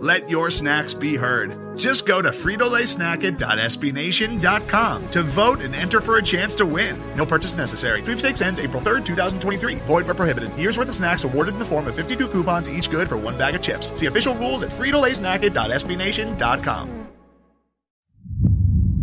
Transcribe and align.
Let 0.00 0.30
your 0.30 0.52
snacks 0.52 0.94
be 0.94 1.16
heard. 1.16 1.76
Just 1.76 2.06
go 2.06 2.22
to 2.22 2.30
fritolaysnacket.sbnation.com 2.30 5.10
to 5.10 5.22
vote 5.24 5.60
and 5.60 5.74
enter 5.74 6.00
for 6.00 6.18
a 6.18 6.22
chance 6.22 6.54
to 6.54 6.64
win. 6.64 6.96
No 7.16 7.26
purchase 7.26 7.56
necessary. 7.56 8.00
Sweepstakes 8.02 8.40
ends 8.40 8.60
April 8.60 8.80
3rd, 8.80 9.04
2023. 9.04 9.74
Void 9.86 10.06
where 10.06 10.14
prohibited. 10.14 10.56
Year's 10.56 10.78
worth 10.78 10.88
of 10.88 10.94
snacks 10.94 11.24
awarded 11.24 11.54
in 11.54 11.58
the 11.58 11.64
form 11.64 11.88
of 11.88 11.96
52 11.96 12.28
coupons, 12.28 12.70
each 12.70 12.92
good 12.92 13.08
for 13.08 13.16
one 13.16 13.36
bag 13.36 13.56
of 13.56 13.60
chips. 13.60 13.90
See 13.98 14.06
official 14.06 14.36
rules 14.36 14.62
at 14.62 14.70
fritolaysnacket.sbnation.com. 14.70 17.08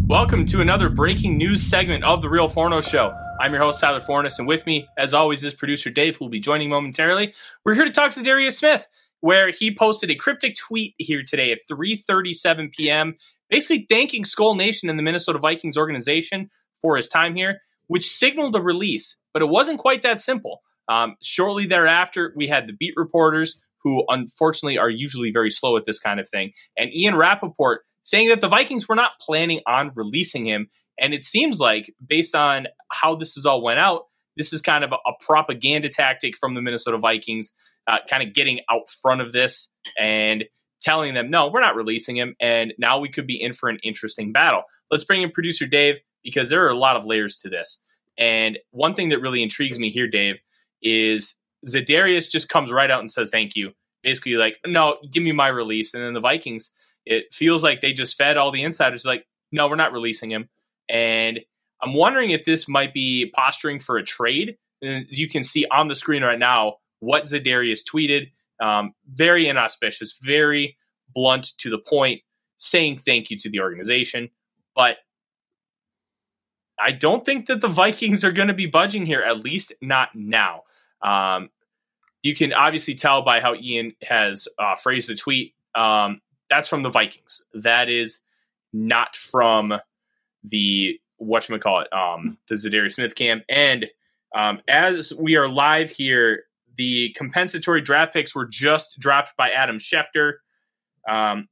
Welcome 0.07 0.45
to 0.45 0.61
another 0.61 0.87
breaking 0.87 1.37
news 1.37 1.61
segment 1.63 2.05
of 2.05 2.21
The 2.21 2.29
Real 2.29 2.47
Forno 2.47 2.79
Show. 2.79 3.13
I'm 3.41 3.51
your 3.51 3.61
host, 3.61 3.81
Tyler 3.81 3.99
Forness, 3.99 4.39
and 4.39 4.47
with 4.47 4.65
me, 4.65 4.87
as 4.97 5.13
always, 5.13 5.43
is 5.43 5.53
producer 5.53 5.89
Dave, 5.89 6.15
who 6.15 6.23
will 6.25 6.29
be 6.29 6.39
joining 6.39 6.69
momentarily. 6.69 7.33
We're 7.65 7.73
here 7.73 7.83
to 7.83 7.91
talk 7.91 8.11
Za'Darius 8.11 8.53
Smith, 8.53 8.87
where 9.21 9.49
he 9.51 9.75
posted 9.75 10.11
a 10.11 10.15
cryptic 10.15 10.55
tweet 10.55 10.93
here 10.97 11.23
today 11.25 11.51
at 11.51 11.59
3.37 11.71 12.71
p.m., 12.71 13.15
basically 13.49 13.85
thanking 13.89 14.23
Skol 14.23 14.57
Nation 14.57 14.89
and 14.89 14.97
the 14.97 15.03
Minnesota 15.03 15.39
Vikings 15.39 15.77
organization 15.77 16.49
for 16.81 16.97
his 16.97 17.07
time 17.07 17.35
here, 17.35 17.61
which 17.87 18.09
signaled 18.09 18.55
a 18.55 18.61
release, 18.61 19.17
but 19.33 19.41
it 19.41 19.49
wasn't 19.49 19.79
quite 19.79 20.03
that 20.03 20.19
simple. 20.19 20.61
Um, 20.87 21.15
shortly 21.23 21.65
thereafter, 21.65 22.33
we 22.35 22.47
had 22.47 22.67
the 22.67 22.73
beat 22.73 22.93
reporters, 22.95 23.59
who 23.83 24.03
unfortunately 24.07 24.77
are 24.79 24.89
usually 24.89 25.31
very 25.31 25.51
slow 25.51 25.77
at 25.77 25.85
this 25.85 25.99
kind 25.99 26.19
of 26.19 26.27
thing, 26.27 26.53
and 26.77 26.93
Ian 26.93 27.15
Rapoport 27.15 27.81
saying 28.05 28.29
that 28.29 28.39
the 28.39 28.47
Vikings 28.47 28.87
were 28.87 28.95
not 28.95 29.19
planning 29.19 29.59
on 29.67 29.91
releasing 29.95 30.45
him. 30.45 30.69
And 30.97 31.13
it 31.13 31.23
seems 31.23 31.59
like, 31.59 31.93
based 32.07 32.35
on 32.35 32.67
how 32.89 33.15
this 33.15 33.35
has 33.35 33.45
all 33.45 33.61
went 33.61 33.79
out, 33.79 34.03
this 34.37 34.53
is 34.53 34.61
kind 34.61 34.83
of 34.83 34.91
a, 34.91 34.95
a 34.95 35.13
propaganda 35.19 35.89
tactic 35.89 36.37
from 36.37 36.53
the 36.53 36.61
Minnesota 36.61 36.97
Vikings, 36.97 37.53
uh, 37.87 37.97
kind 38.09 38.27
of 38.27 38.33
getting 38.33 38.59
out 38.69 38.89
front 38.89 39.21
of 39.21 39.31
this 39.31 39.69
and 39.97 40.45
telling 40.81 41.13
them, 41.13 41.29
no, 41.29 41.49
we're 41.49 41.61
not 41.61 41.75
releasing 41.75 42.15
him. 42.15 42.35
And 42.39 42.73
now 42.77 42.99
we 42.99 43.09
could 43.09 43.25
be 43.25 43.41
in 43.41 43.53
for 43.53 43.69
an 43.69 43.79
interesting 43.83 44.31
battle. 44.31 44.63
Let's 44.91 45.03
bring 45.03 45.21
in 45.21 45.31
producer 45.31 45.65
Dave 45.65 45.95
because 46.23 46.49
there 46.49 46.65
are 46.65 46.69
a 46.69 46.77
lot 46.77 46.95
of 46.95 47.05
layers 47.05 47.37
to 47.39 47.49
this. 47.49 47.81
And 48.17 48.59
one 48.71 48.93
thing 48.93 49.09
that 49.09 49.19
really 49.19 49.43
intrigues 49.43 49.79
me 49.79 49.89
here, 49.89 50.07
Dave, 50.07 50.35
is 50.81 51.35
Za'Darius 51.67 52.29
just 52.29 52.49
comes 52.49 52.71
right 52.71 52.91
out 52.91 52.99
and 52.99 53.11
says, 53.11 53.29
thank 53.29 53.55
you. 53.55 53.71
Basically, 54.03 54.35
like, 54.35 54.57
no, 54.65 54.97
give 55.11 55.23
me 55.23 55.31
my 55.31 55.47
release. 55.47 55.93
And 55.93 56.03
then 56.03 56.13
the 56.13 56.19
Vikings 56.19 56.71
it 57.05 57.33
feels 57.33 57.63
like 57.63 57.81
they 57.81 57.93
just 57.93 58.17
fed 58.17 58.37
all 58.37 58.51
the 58.51 58.63
insiders 58.63 59.05
like, 59.05 59.25
no, 59.51 59.67
we're 59.67 59.75
not 59.75 59.93
releasing 59.93 60.31
him. 60.31 60.49
And 60.89 61.39
I'm 61.85 61.93
wondering 61.93 62.31
if 62.31 62.45
this 62.45 62.67
might 62.67 62.93
be 62.93 63.31
posturing 63.35 63.79
for 63.79 63.97
a 63.97 64.03
trade. 64.03 64.57
And 64.81 65.05
you 65.09 65.29
can 65.29 65.43
see 65.43 65.65
on 65.71 65.87
the 65.87 65.95
screen 65.95 66.23
right 66.23 66.39
now 66.39 66.77
what 66.99 67.25
Za'Darius 67.25 67.81
tweeted. 67.83 68.31
Um, 68.61 68.93
very 69.13 69.47
inauspicious, 69.47 70.17
very 70.21 70.77
blunt 71.13 71.57
to 71.57 71.69
the 71.69 71.77
point, 71.77 72.21
saying 72.57 72.99
thank 72.99 73.29
you 73.29 73.37
to 73.39 73.49
the 73.49 73.59
organization. 73.59 74.29
But 74.75 74.97
I 76.79 76.91
don't 76.91 77.25
think 77.25 77.47
that 77.47 77.61
the 77.61 77.67
Vikings 77.67 78.23
are 78.23 78.31
going 78.31 78.47
to 78.47 78.53
be 78.53 78.65
budging 78.65 79.05
here, 79.05 79.21
at 79.21 79.39
least 79.39 79.73
not 79.81 80.09
now. 80.13 80.63
Um, 81.01 81.49
you 82.23 82.35
can 82.35 82.53
obviously 82.53 82.95
tell 82.95 83.21
by 83.21 83.39
how 83.39 83.55
Ian 83.55 83.93
has 84.01 84.47
uh, 84.57 84.75
phrased 84.75 85.09
the 85.09 85.15
tweet. 85.15 85.53
Um, 85.75 86.21
that's 86.49 86.67
from 86.67 86.83
the 86.83 86.89
Vikings. 86.89 87.45
That 87.53 87.89
is 87.89 88.21
not 88.73 89.15
from 89.15 89.73
the 90.43 90.99
what 91.17 91.47
you 91.47 91.57
call 91.59 91.81
it, 91.81 91.93
um, 91.93 92.37
the 92.49 92.55
Za'Darius 92.55 92.93
Smith 92.93 93.15
camp. 93.15 93.43
And 93.49 93.87
um, 94.35 94.61
as 94.67 95.13
we 95.13 95.35
are 95.35 95.47
live 95.47 95.89
here, 95.89 96.43
the 96.77 97.09
compensatory 97.17 97.81
draft 97.81 98.13
picks 98.13 98.35
were 98.35 98.45
just 98.45 98.99
dropped 98.99 99.35
by 99.37 99.49
Adam 99.51 99.77
Schefter. 99.77 100.33
Um, 101.07 101.47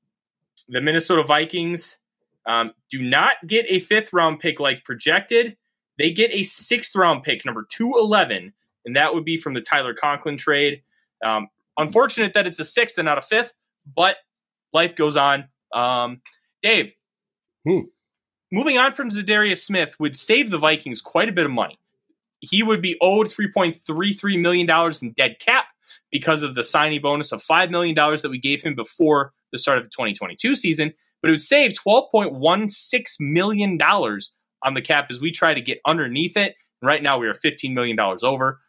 the 0.68 0.82
Minnesota 0.82 1.24
Vikings 1.24 2.00
um, 2.46 2.72
do 2.90 3.02
not 3.02 3.36
get 3.48 3.66
a 3.70 3.80
fifth 3.80 4.12
round 4.14 4.40
pick 4.40 4.60
like 4.60 4.84
projected. 4.84 5.56
They 5.98 6.12
get 6.12 6.32
a 6.34 6.44
sixth 6.44 6.96
round 6.96 7.24
pick, 7.24 7.46
number 7.46 7.66
211, 7.70 8.54
and 8.86 8.96
that 8.96 9.14
would 9.14 9.26
be 9.26 9.38
from 9.38 9.54
the 9.54 9.62
Tyler 9.62 9.94
Conklin 9.94 10.38
trade. 10.38 10.82
Um, 11.24 11.48
unfortunate 11.78 12.34
that 12.34 12.48
it's 12.48 12.60
a 12.60 12.66
sixth 12.66 12.98
and 12.98 13.06
not 13.06 13.18
a 13.18 13.22
fifth, 13.22 13.54
but 13.96 14.18
life 14.74 14.96
goes 14.96 15.16
on. 15.16 15.46
Um, 15.72 16.22
Dave, 16.62 16.92
hmm. 17.66 17.82
Moving 18.54 18.78
on 18.78 18.94
from 18.94 19.10
Za'Darius 19.10 19.64
Smith 19.64 19.96
would 20.00 20.16
save 20.16 20.52
the 20.52 20.60
Vikings 20.60 21.02
quite 21.02 21.28
a 21.28 21.34
bit 21.34 21.46
of 21.46 21.52
money. 21.52 21.80
He 22.40 22.62
would 22.62 22.82
be 22.82 22.98
owed 23.02 23.28
$3.33 23.28 24.40
million 24.40 24.70
in 25.02 25.14
dead 25.14 25.38
cap 25.40 25.66
because 26.12 26.44
of 26.44 26.54
the 26.54 26.64
signing 26.64 27.02
bonus 27.02 27.32
of 27.32 27.42
$5 27.42 27.72
million 27.72 27.96
that 27.96 28.30
we 28.30 28.40
gave 28.40 28.62
him 28.62 28.76
before 28.76 29.34
the 29.52 29.58
start 29.58 29.80
of 29.80 29.84
the 29.84 29.90
2022 29.90 30.56
season, 30.56 30.94
but 31.22 31.30
it 31.30 31.32
would 31.32 31.42
save 31.42 31.74
$12.16 31.74 33.06
million 33.20 33.80
on 33.82 34.74
the 34.76 34.82
cap 34.82 35.08
as 35.10 35.20
we 35.20 35.32
try 35.32 35.56
to 35.56 35.62
get 35.62 35.80
underneath 35.86 36.38
it. 36.38 36.56
Right 36.82 37.02
now, 37.02 37.18
we 37.18 37.28
are 37.28 37.34
$15 37.34 37.74
million 37.74 37.98
over. 38.00 38.60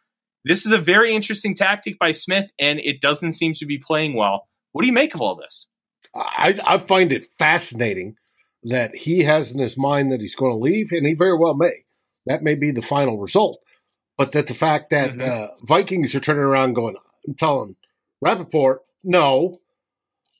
This 0.45 0.65
is 0.65 0.71
a 0.71 0.77
very 0.79 1.13
interesting 1.13 1.53
tactic 1.53 1.99
by 1.99 2.11
Smith, 2.11 2.49
and 2.57 2.79
it 2.79 3.01
doesn't 3.01 3.33
seem 3.33 3.53
to 3.55 3.65
be 3.65 3.77
playing 3.77 4.15
well. 4.15 4.47
What 4.71 4.81
do 4.81 4.87
you 4.87 4.93
make 4.93 5.13
of 5.13 5.21
all 5.21 5.35
this? 5.35 5.67
I, 6.15 6.57
I 6.65 6.77
find 6.79 7.11
it 7.11 7.27
fascinating 7.37 8.15
that 8.65 8.95
he 8.95 9.23
has 9.23 9.51
in 9.51 9.59
his 9.59 9.77
mind 9.77 10.11
that 10.11 10.21
he's 10.21 10.35
going 10.35 10.51
to 10.51 10.57
leave, 10.57 10.91
and 10.91 11.05
he 11.05 11.13
very 11.13 11.37
well 11.37 11.53
may. 11.53 11.85
That 12.25 12.43
may 12.43 12.55
be 12.55 12.71
the 12.71 12.81
final 12.81 13.19
result. 13.19 13.61
But 14.17 14.31
that 14.31 14.47
the 14.47 14.53
fact 14.53 14.89
that 14.89 15.11
mm-hmm. 15.11 15.21
uh, 15.21 15.47
Vikings 15.63 16.15
are 16.15 16.19
turning 16.19 16.43
around 16.43 16.73
going, 16.73 16.95
telling 17.37 17.75
Rapoport, 18.21 18.81
no, 19.03 19.57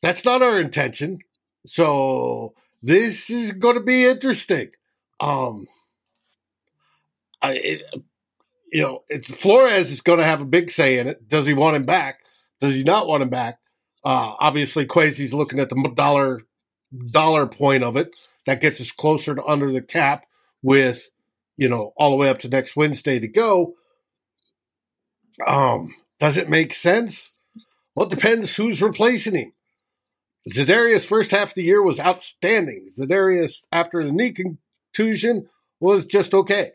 that's 0.02 0.26
not 0.26 0.42
our 0.42 0.60
intention. 0.60 1.20
So 1.66 2.54
this 2.82 3.30
is 3.30 3.52
going 3.52 3.76
to 3.76 3.84
be 3.84 4.06
interesting. 4.06 4.70
Um, 5.20 5.66
I, 7.42 7.54
it, 7.56 7.82
you 8.72 8.82
know, 8.82 9.04
it's 9.08 9.28
Flores 9.28 9.92
is 9.92 10.02
going 10.02 10.20
to 10.20 10.26
have 10.26 10.42
a 10.42 10.46
big 10.46 10.72
say 10.72 10.98
in 10.98 11.08
it. 11.08 11.30
Does 11.30 11.46
he 11.46 11.54
want 11.54 11.76
him 11.76 11.86
back? 11.86 12.22
Does 12.60 12.76
he 12.76 12.84
not 12.84 13.08
want 13.08 13.24
him 13.24 13.30
back? 13.30 13.60
Uh, 14.04 14.36
obviously, 14.40 14.86
Kwesi's 14.86 15.34
looking 15.34 15.60
at 15.60 15.70
the 15.70 15.94
dollar 15.96 16.42
dollar 17.12 17.48
point 17.48 17.84
of 17.84 17.98
it. 17.98 18.12
That 18.46 18.62
gets 18.62 18.80
us 18.80 18.92
closer 18.92 19.36
to 19.36 19.44
under 19.46 19.72
the 19.72 19.82
cap 19.82 20.26
with, 20.62 21.10
you 21.58 21.68
know, 21.68 21.94
all 21.98 22.12
the 22.12 22.18
way 22.18 22.30
up 22.30 22.40
to 22.40 22.50
next 22.50 22.76
Wednesday 22.76 23.20
to 23.20 23.28
go. 23.28 23.76
Um, 25.46 25.94
does 26.20 26.38
it 26.38 26.50
make 26.50 26.74
sense? 26.74 27.38
Well, 27.96 28.08
it 28.08 28.12
depends 28.12 28.56
who's 28.56 28.82
replacing 28.82 29.36
him. 29.36 29.54
Za'Darius' 30.50 31.08
first 31.08 31.32
half 31.32 31.50
of 31.50 31.56
the 31.56 31.64
year 31.64 31.82
was 31.82 32.00
outstanding. 32.00 32.88
Za'Darius, 32.88 33.66
after 33.72 34.04
the 34.04 34.12
knee 34.12 34.32
contusion, 34.32 35.50
was 35.80 36.06
just 36.06 36.34
okay. 36.34 36.74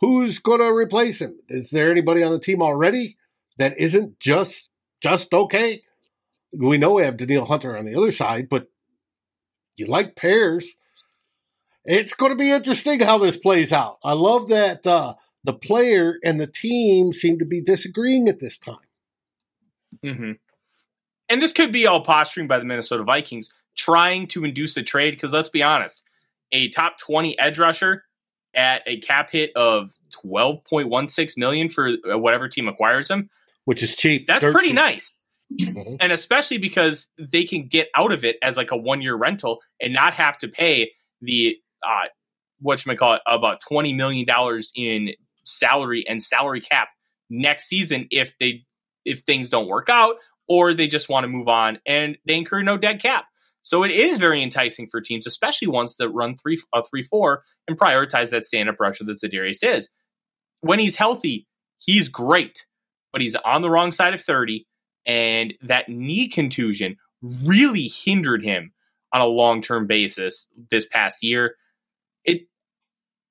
Who's 0.00 0.40
going 0.40 0.58
to 0.58 0.74
replace 0.74 1.20
him? 1.20 1.38
Is 1.48 1.70
there 1.70 1.90
anybody 1.90 2.22
on 2.22 2.32
the 2.32 2.40
team 2.40 2.62
already 2.62 3.16
that 3.58 3.78
isn't 3.78 4.18
just 4.18 4.70
just 5.00 5.32
okay? 5.32 5.82
we 6.58 6.78
know 6.78 6.94
we 6.94 7.02
have 7.02 7.16
Danielle 7.16 7.44
Hunter 7.44 7.76
on 7.76 7.84
the 7.84 7.96
other 7.96 8.10
side, 8.10 8.48
but 8.48 8.68
you 9.76 9.86
like 9.86 10.16
pairs. 10.16 10.76
It's 11.84 12.14
going 12.14 12.32
to 12.32 12.36
be 12.36 12.50
interesting 12.50 13.00
how 13.00 13.18
this 13.18 13.36
plays 13.36 13.72
out. 13.72 13.98
I 14.02 14.12
love 14.12 14.48
that 14.48 14.86
uh, 14.86 15.14
the 15.44 15.52
player 15.52 16.18
and 16.24 16.40
the 16.40 16.46
team 16.46 17.12
seem 17.12 17.38
to 17.38 17.44
be 17.44 17.62
disagreeing 17.62 18.28
at 18.28 18.40
this 18.40 18.58
time. 18.58 18.78
Mm-hmm. 20.04 20.32
And 21.28 21.42
this 21.42 21.52
could 21.52 21.72
be 21.72 21.86
all 21.86 22.02
posturing 22.02 22.48
by 22.48 22.58
the 22.58 22.64
Minnesota 22.64 23.04
Vikings 23.04 23.52
trying 23.76 24.26
to 24.28 24.44
induce 24.44 24.76
a 24.76 24.82
trade 24.82 25.12
because 25.12 25.32
let's 25.32 25.48
be 25.48 25.62
honest, 25.62 26.04
a 26.52 26.70
top 26.70 26.98
20 26.98 27.38
edge 27.38 27.58
rusher 27.58 28.04
at 28.54 28.82
a 28.86 29.00
cap 29.00 29.30
hit 29.30 29.50
of 29.54 29.92
12.16 30.24 31.36
million 31.36 31.68
for 31.68 31.90
whatever 32.04 32.48
team 32.48 32.68
acquires 32.68 33.10
him, 33.10 33.28
which 33.64 33.82
is 33.82 33.94
cheap. 33.94 34.26
That's 34.26 34.44
pretty 34.44 34.68
cheap. 34.68 34.76
nice. 34.76 35.12
Mm-hmm. 35.52 35.96
And 36.00 36.12
especially 36.12 36.58
because 36.58 37.08
they 37.18 37.44
can 37.44 37.68
get 37.68 37.88
out 37.94 38.12
of 38.12 38.24
it 38.24 38.36
as 38.42 38.56
like 38.56 38.72
a 38.72 38.76
one 38.76 39.00
year 39.00 39.14
rental 39.14 39.60
and 39.80 39.92
not 39.92 40.14
have 40.14 40.36
to 40.38 40.48
pay 40.48 40.92
the 41.20 41.56
uh 41.86 42.06
what 42.60 42.84
you 42.84 42.90
might 42.90 42.98
call 42.98 43.14
it 43.14 43.22
about 43.26 43.60
twenty 43.60 43.92
million 43.92 44.26
dollars 44.26 44.72
in 44.74 45.10
salary 45.44 46.04
and 46.08 46.22
salary 46.22 46.60
cap 46.60 46.88
next 47.30 47.68
season 47.68 48.08
if 48.10 48.32
they 48.40 48.64
if 49.04 49.20
things 49.20 49.50
don't 49.50 49.68
work 49.68 49.88
out 49.88 50.16
or 50.48 50.74
they 50.74 50.86
just 50.88 51.08
want 51.08 51.24
to 51.24 51.28
move 51.28 51.48
on 51.48 51.78
and 51.86 52.18
they 52.26 52.36
incur 52.36 52.62
no 52.62 52.76
dead 52.76 53.00
cap. 53.00 53.24
So 53.62 53.82
it 53.82 53.90
is 53.90 54.18
very 54.18 54.42
enticing 54.42 54.88
for 54.88 55.00
teams, 55.00 55.26
especially 55.26 55.68
ones 55.68 55.96
that 55.96 56.08
run 56.10 56.36
three 56.36 56.60
a 56.72 56.84
three 56.84 57.02
four 57.02 57.42
and 57.66 57.78
prioritize 57.78 58.30
that 58.30 58.44
stand 58.44 58.68
up 58.68 58.76
rusher 58.78 59.04
that 59.04 59.18
Za'Darius 59.18 59.64
is. 59.64 59.90
When 60.60 60.78
he's 60.78 60.96
healthy, 60.96 61.46
he's 61.78 62.08
great, 62.08 62.66
but 63.12 63.22
he's 63.22 63.34
on 63.36 63.62
the 63.62 63.70
wrong 63.70 63.90
side 63.90 64.14
of 64.14 64.20
thirty, 64.20 64.66
and 65.06 65.54
that 65.62 65.88
knee 65.88 66.28
contusion 66.28 66.96
really 67.44 67.88
hindered 67.88 68.44
him 68.44 68.72
on 69.12 69.20
a 69.20 69.26
long 69.26 69.62
term 69.62 69.86
basis 69.86 70.48
this 70.70 70.86
past 70.86 71.22
year. 71.22 71.54
It, 72.24 72.48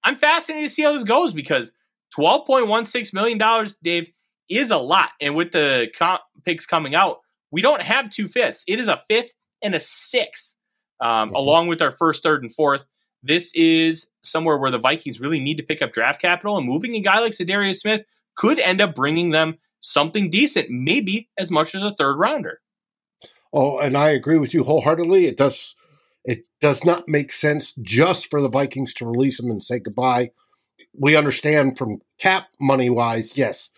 I'm 0.03 0.15
fascinated 0.15 0.69
to 0.69 0.73
see 0.73 0.83
how 0.83 0.93
this 0.93 1.03
goes 1.03 1.33
because 1.33 1.71
twelve 2.13 2.47
point 2.47 2.67
one 2.67 2.85
six 2.85 3.13
million 3.13 3.37
dollars, 3.37 3.75
Dave, 3.75 4.07
is 4.49 4.71
a 4.71 4.77
lot, 4.77 5.09
and 5.19 5.35
with 5.35 5.51
the 5.51 5.87
comp 5.97 6.21
picks 6.45 6.65
coming 6.65 6.95
out, 6.95 7.17
we 7.51 7.61
don't 7.61 7.81
have 7.81 8.09
two 8.09 8.27
fifths. 8.27 8.63
It 8.67 8.79
is 8.79 8.87
a 8.87 9.01
fifth 9.09 9.33
and 9.61 9.75
a 9.75 9.79
sixth, 9.79 10.55
um, 10.99 11.29
mm-hmm. 11.29 11.35
along 11.35 11.67
with 11.67 11.81
our 11.81 11.95
first, 11.97 12.23
third, 12.23 12.43
and 12.43 12.53
fourth. 12.53 12.85
This 13.23 13.51
is 13.55 14.11
somewhere 14.23 14.57
where 14.57 14.71
the 14.71 14.77
Vikings 14.77 15.19
really 15.19 15.39
need 15.39 15.57
to 15.57 15.63
pick 15.63 15.81
up 15.81 15.91
draft 15.91 16.21
capital, 16.21 16.57
and 16.57 16.67
moving 16.67 16.95
a 16.95 16.99
guy 16.99 17.19
like 17.19 17.31
Za'Darius 17.31 17.77
Smith 17.77 18.03
could 18.35 18.59
end 18.59 18.81
up 18.81 18.95
bringing 18.95 19.31
them 19.31 19.57
something 19.85 20.29
decent, 20.29 20.69
maybe 20.69 21.29
as 21.37 21.51
much 21.51 21.75
as 21.75 21.83
a 21.83 21.95
third 21.97 22.17
rounder. 22.17 22.59
Oh, 23.53 23.79
and 23.79 23.97
I 23.97 24.09
agree 24.09 24.37
with 24.37 24.53
you 24.53 24.63
wholeheartedly. 24.63 25.25
It 25.25 25.37
does 25.37 25.75
it 26.25 26.45
does 26.59 26.83
not 26.83 27.07
make 27.07 27.31
sense 27.31 27.73
just 27.73 28.29
for 28.31 28.41
the 28.41 28.49
Vikings 28.49 28.93
to 28.95 29.05
release 29.05 29.39
him 29.39 29.51
and 29.51 29.61
say 29.61 29.79
goodbye. 29.79 30.31
We 30.97 31.15
understand 31.15 31.77
from 31.77 32.01
cap 32.19 32.47
money 32.59 32.89
wise, 32.89 33.37
yes, 33.37 33.71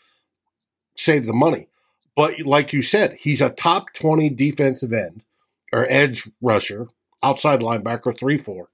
save 0.95 1.25
the 1.25 1.33
money. 1.33 1.67
But 2.15 2.39
like 2.41 2.73
you 2.73 2.81
said, 2.81 3.17
he's 3.19 3.41
a 3.41 3.49
top 3.49 3.93
20 3.93 4.29
defensive 4.29 4.93
end 4.93 5.23
or 5.71 5.85
edge 5.89 6.27
rusher, 6.41 6.87
outside 7.21 7.59
linebacker, 7.59 8.17
3 8.17 8.37
4. 8.37 8.69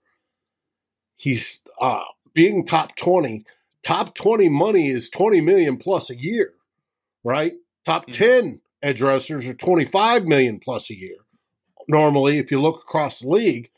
He's 1.18 1.62
uh, 1.82 2.04
being 2.34 2.66
top 2.66 2.96
20. 2.96 3.46
Top 3.84 4.16
20 4.16 4.48
money 4.50 4.88
is 4.88 5.10
20 5.10 5.42
million 5.42 5.78
plus 5.78 6.10
a 6.10 6.16
year, 6.16 6.54
right? 7.24 7.54
Top 7.86 8.04
mm-hmm. 8.04 8.12
10 8.12 8.62
edge 8.82 9.02
rushers 9.02 9.48
are 9.48 9.54
25 9.54 10.26
million 10.26 10.60
plus 10.60 10.90
a 10.90 10.98
year. 10.98 11.18
Normally, 11.88 12.38
if 12.38 12.52
you 12.52 12.62
look 12.62 12.82
across 12.82 13.20
the 13.20 13.30
league, 13.30 13.70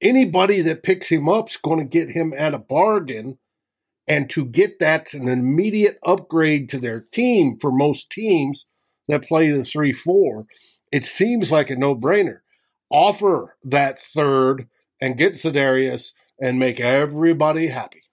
anybody 0.00 0.60
that 0.62 0.82
picks 0.82 1.08
him 1.08 1.28
up 1.28 1.48
is 1.48 1.56
going 1.56 1.78
to 1.78 1.84
get 1.84 2.10
him 2.10 2.32
at 2.36 2.54
a 2.54 2.58
bargain. 2.58 3.38
And 4.06 4.28
to 4.30 4.44
get 4.44 4.78
that's 4.78 5.14
an 5.14 5.28
immediate 5.28 5.98
upgrade 6.04 6.68
to 6.70 6.78
their 6.78 7.00
team 7.00 7.56
for 7.58 7.72
most 7.72 8.10
teams 8.10 8.66
that 9.08 9.26
play 9.26 9.50
the 9.50 9.64
3 9.64 9.94
4 9.94 10.46
it 10.94 11.04
seems 11.04 11.50
like 11.50 11.70
a 11.70 11.76
no 11.76 11.96
brainer. 11.96 12.38
Offer 12.88 13.56
that 13.64 13.98
third 13.98 14.68
and 15.02 15.18
get 15.18 15.32
Za'Darius 15.32 16.12
and 16.40 16.60
make 16.60 16.78
everybody 16.78 17.66
happy. 17.66 18.03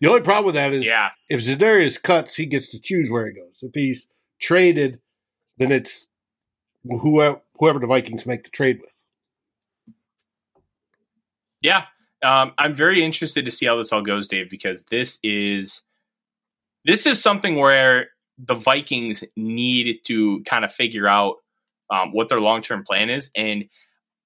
The 0.00 0.08
only 0.08 0.20
problem 0.20 0.46
with 0.46 0.54
that 0.54 0.72
is 0.72 0.86
yeah. 0.86 1.10
if 1.28 1.40
Za'Darius 1.40 2.00
cuts, 2.00 2.36
he 2.36 2.46
gets 2.46 2.68
to 2.68 2.80
choose 2.80 3.10
where 3.10 3.26
he 3.26 3.32
goes. 3.32 3.62
If 3.62 3.74
he's 3.74 4.10
traded, 4.40 5.00
then 5.58 5.72
it's 5.72 6.06
whoever, 6.84 7.40
whoever 7.58 7.78
the 7.80 7.86
Vikings 7.86 8.26
make 8.26 8.44
the 8.44 8.50
trade 8.50 8.80
with. 8.80 8.94
Yeah. 11.60 11.84
Um, 12.22 12.52
I'm 12.58 12.74
very 12.74 13.04
interested 13.04 13.44
to 13.44 13.50
see 13.50 13.66
how 13.66 13.76
this 13.76 13.92
all 13.92 14.02
goes, 14.02 14.28
Dave, 14.28 14.50
because 14.50 14.84
this 14.84 15.18
is 15.22 15.82
this 16.84 17.06
is 17.06 17.20
something 17.20 17.56
where 17.56 18.08
the 18.38 18.54
Vikings 18.54 19.24
need 19.36 20.00
to 20.04 20.42
kind 20.44 20.64
of 20.64 20.72
figure 20.72 21.08
out 21.08 21.36
um, 21.90 22.12
what 22.12 22.28
their 22.28 22.40
long 22.40 22.62
term 22.62 22.84
plan 22.84 23.10
is. 23.10 23.30
And 23.34 23.64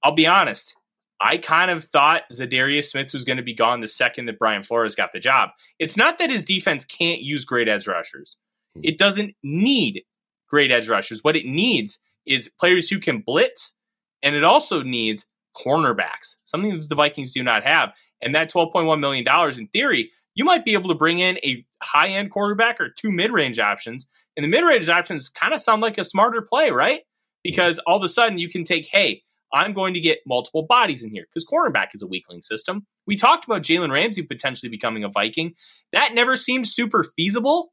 I'll 0.02 0.14
be 0.14 0.26
honest, 0.26 0.76
I 1.22 1.36
kind 1.36 1.70
of 1.70 1.84
thought 1.84 2.22
Za'Darius 2.32 2.86
Smith 2.86 3.12
was 3.12 3.24
going 3.24 3.36
to 3.36 3.42
be 3.42 3.54
gone 3.54 3.80
the 3.80 3.88
second 3.88 4.26
that 4.26 4.38
Brian 4.38 4.64
Flores 4.64 4.96
got 4.96 5.12
the 5.12 5.20
job. 5.20 5.50
It's 5.78 5.96
not 5.96 6.18
that 6.18 6.30
his 6.30 6.44
defense 6.44 6.84
can't 6.84 7.22
use 7.22 7.44
great 7.44 7.68
edge 7.68 7.86
rushers. 7.86 8.36
Hmm. 8.74 8.80
It 8.82 8.98
doesn't 8.98 9.34
need 9.42 10.02
great 10.48 10.72
edge 10.72 10.88
rushers. 10.88 11.22
What 11.22 11.36
it 11.36 11.46
needs 11.46 12.00
is 12.26 12.50
players 12.58 12.88
who 12.88 12.98
can 12.98 13.20
blitz, 13.20 13.74
and 14.22 14.34
it 14.34 14.44
also 14.44 14.82
needs 14.82 15.26
cornerbacks, 15.56 16.36
something 16.44 16.80
that 16.80 16.88
the 16.88 16.94
Vikings 16.94 17.32
do 17.32 17.42
not 17.42 17.64
have. 17.64 17.92
And 18.20 18.34
that 18.34 18.50
$12.1 18.50 19.00
million, 19.00 19.26
in 19.58 19.66
theory, 19.68 20.10
you 20.34 20.44
might 20.44 20.64
be 20.64 20.74
able 20.74 20.88
to 20.88 20.94
bring 20.94 21.18
in 21.18 21.38
a 21.38 21.64
high 21.82 22.08
end 22.08 22.30
quarterback 22.30 22.80
or 22.80 22.88
two 22.88 23.10
mid 23.10 23.30
range 23.32 23.58
options. 23.58 24.06
And 24.36 24.44
the 24.44 24.48
mid 24.48 24.64
range 24.64 24.88
options 24.88 25.28
kind 25.28 25.52
of 25.52 25.60
sound 25.60 25.82
like 25.82 25.98
a 25.98 26.04
smarter 26.04 26.42
play, 26.42 26.70
right? 26.70 27.02
Because 27.44 27.78
all 27.80 27.96
of 27.96 28.02
a 28.02 28.08
sudden 28.08 28.38
you 28.38 28.48
can 28.48 28.64
take, 28.64 28.88
hey, 28.90 29.22
I'm 29.52 29.72
going 29.72 29.94
to 29.94 30.00
get 30.00 30.18
multiple 30.26 30.66
bodies 30.66 31.02
in 31.02 31.10
here 31.10 31.26
because 31.28 31.46
cornerback 31.46 31.88
is 31.94 32.02
a 32.02 32.06
weakling 32.06 32.42
system. 32.42 32.86
We 33.06 33.16
talked 33.16 33.44
about 33.44 33.62
Jalen 33.62 33.92
Ramsey 33.92 34.22
potentially 34.22 34.70
becoming 34.70 35.04
a 35.04 35.08
Viking. 35.08 35.54
That 35.92 36.14
never 36.14 36.36
seemed 36.36 36.68
super 36.68 37.04
feasible. 37.16 37.72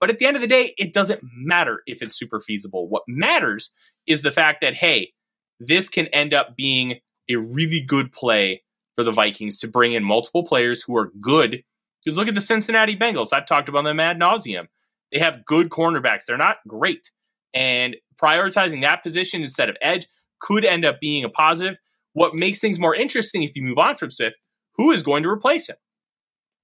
But 0.00 0.10
at 0.10 0.18
the 0.18 0.26
end 0.26 0.36
of 0.36 0.42
the 0.42 0.48
day, 0.48 0.74
it 0.76 0.92
doesn't 0.92 1.22
matter 1.22 1.80
if 1.86 2.02
it's 2.02 2.16
super 2.16 2.40
feasible. 2.40 2.88
What 2.88 3.02
matters 3.08 3.70
is 4.06 4.22
the 4.22 4.30
fact 4.30 4.60
that, 4.60 4.74
hey, 4.74 5.12
this 5.58 5.88
can 5.88 6.06
end 6.08 6.34
up 6.34 6.54
being 6.54 7.00
a 7.30 7.36
really 7.36 7.80
good 7.80 8.12
play 8.12 8.62
for 8.94 9.04
the 9.04 9.12
Vikings 9.12 9.58
to 9.60 9.68
bring 9.68 9.92
in 9.92 10.04
multiple 10.04 10.44
players 10.44 10.82
who 10.82 10.96
are 10.96 11.10
good 11.20 11.62
because 12.04 12.16
look 12.16 12.28
at 12.28 12.34
the 12.34 12.40
Cincinnati 12.40 12.96
Bengals. 12.96 13.32
I've 13.32 13.46
talked 13.46 13.68
about 13.68 13.82
them 13.82 13.98
ad 13.98 14.18
nauseum. 14.18 14.68
They 15.12 15.18
have 15.18 15.44
good 15.44 15.70
cornerbacks. 15.70 16.24
They're 16.26 16.36
not 16.36 16.58
great. 16.68 17.10
And 17.52 17.96
prioritizing 18.16 18.82
that 18.82 19.02
position 19.02 19.42
instead 19.42 19.68
of 19.68 19.76
edge 19.80 20.06
could 20.40 20.64
end 20.64 20.84
up 20.84 21.00
being 21.00 21.24
a 21.24 21.28
positive. 21.28 21.76
What 22.12 22.34
makes 22.34 22.60
things 22.60 22.78
more 22.78 22.94
interesting 22.94 23.42
if 23.42 23.54
you 23.54 23.62
move 23.62 23.78
on 23.78 23.96
from 23.96 24.10
Smith, 24.10 24.34
who 24.76 24.92
is 24.92 25.02
going 25.02 25.22
to 25.22 25.28
replace 25.28 25.68
him? 25.68 25.76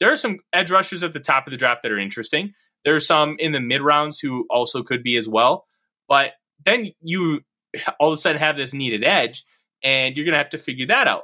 There 0.01 0.11
are 0.11 0.17
some 0.17 0.39
edge 0.53 0.71
rushers 0.71 1.03
at 1.03 1.13
the 1.13 1.21
top 1.21 1.47
of 1.47 1.51
the 1.51 1.57
draft 1.57 1.83
that 1.83 1.93
are 1.93 1.99
interesting. 1.99 2.55
There 2.85 2.95
are 2.95 3.01
some 3.01 3.37
in 3.39 3.53
the 3.53 3.61
mid 3.61 3.83
rounds 3.83 4.19
who 4.19 4.47
also 4.51 4.83
could 4.83 5.03
be 5.03 5.17
as 5.17 5.29
well. 5.29 5.67
But 6.09 6.33
then 6.65 6.93
you 7.01 7.41
all 8.01 8.09
of 8.13 8.15
a 8.15 8.19
sudden 8.19 8.41
have 8.41 8.57
this 8.57 8.75
needed 8.75 9.05
edge, 9.05 9.45
and 9.83 10.17
you're 10.17 10.25
going 10.25 10.35
to 10.35 10.39
have 10.39 10.51
to 10.51 10.59
figure 10.59 10.87
that 10.87 11.07
out. 11.07 11.23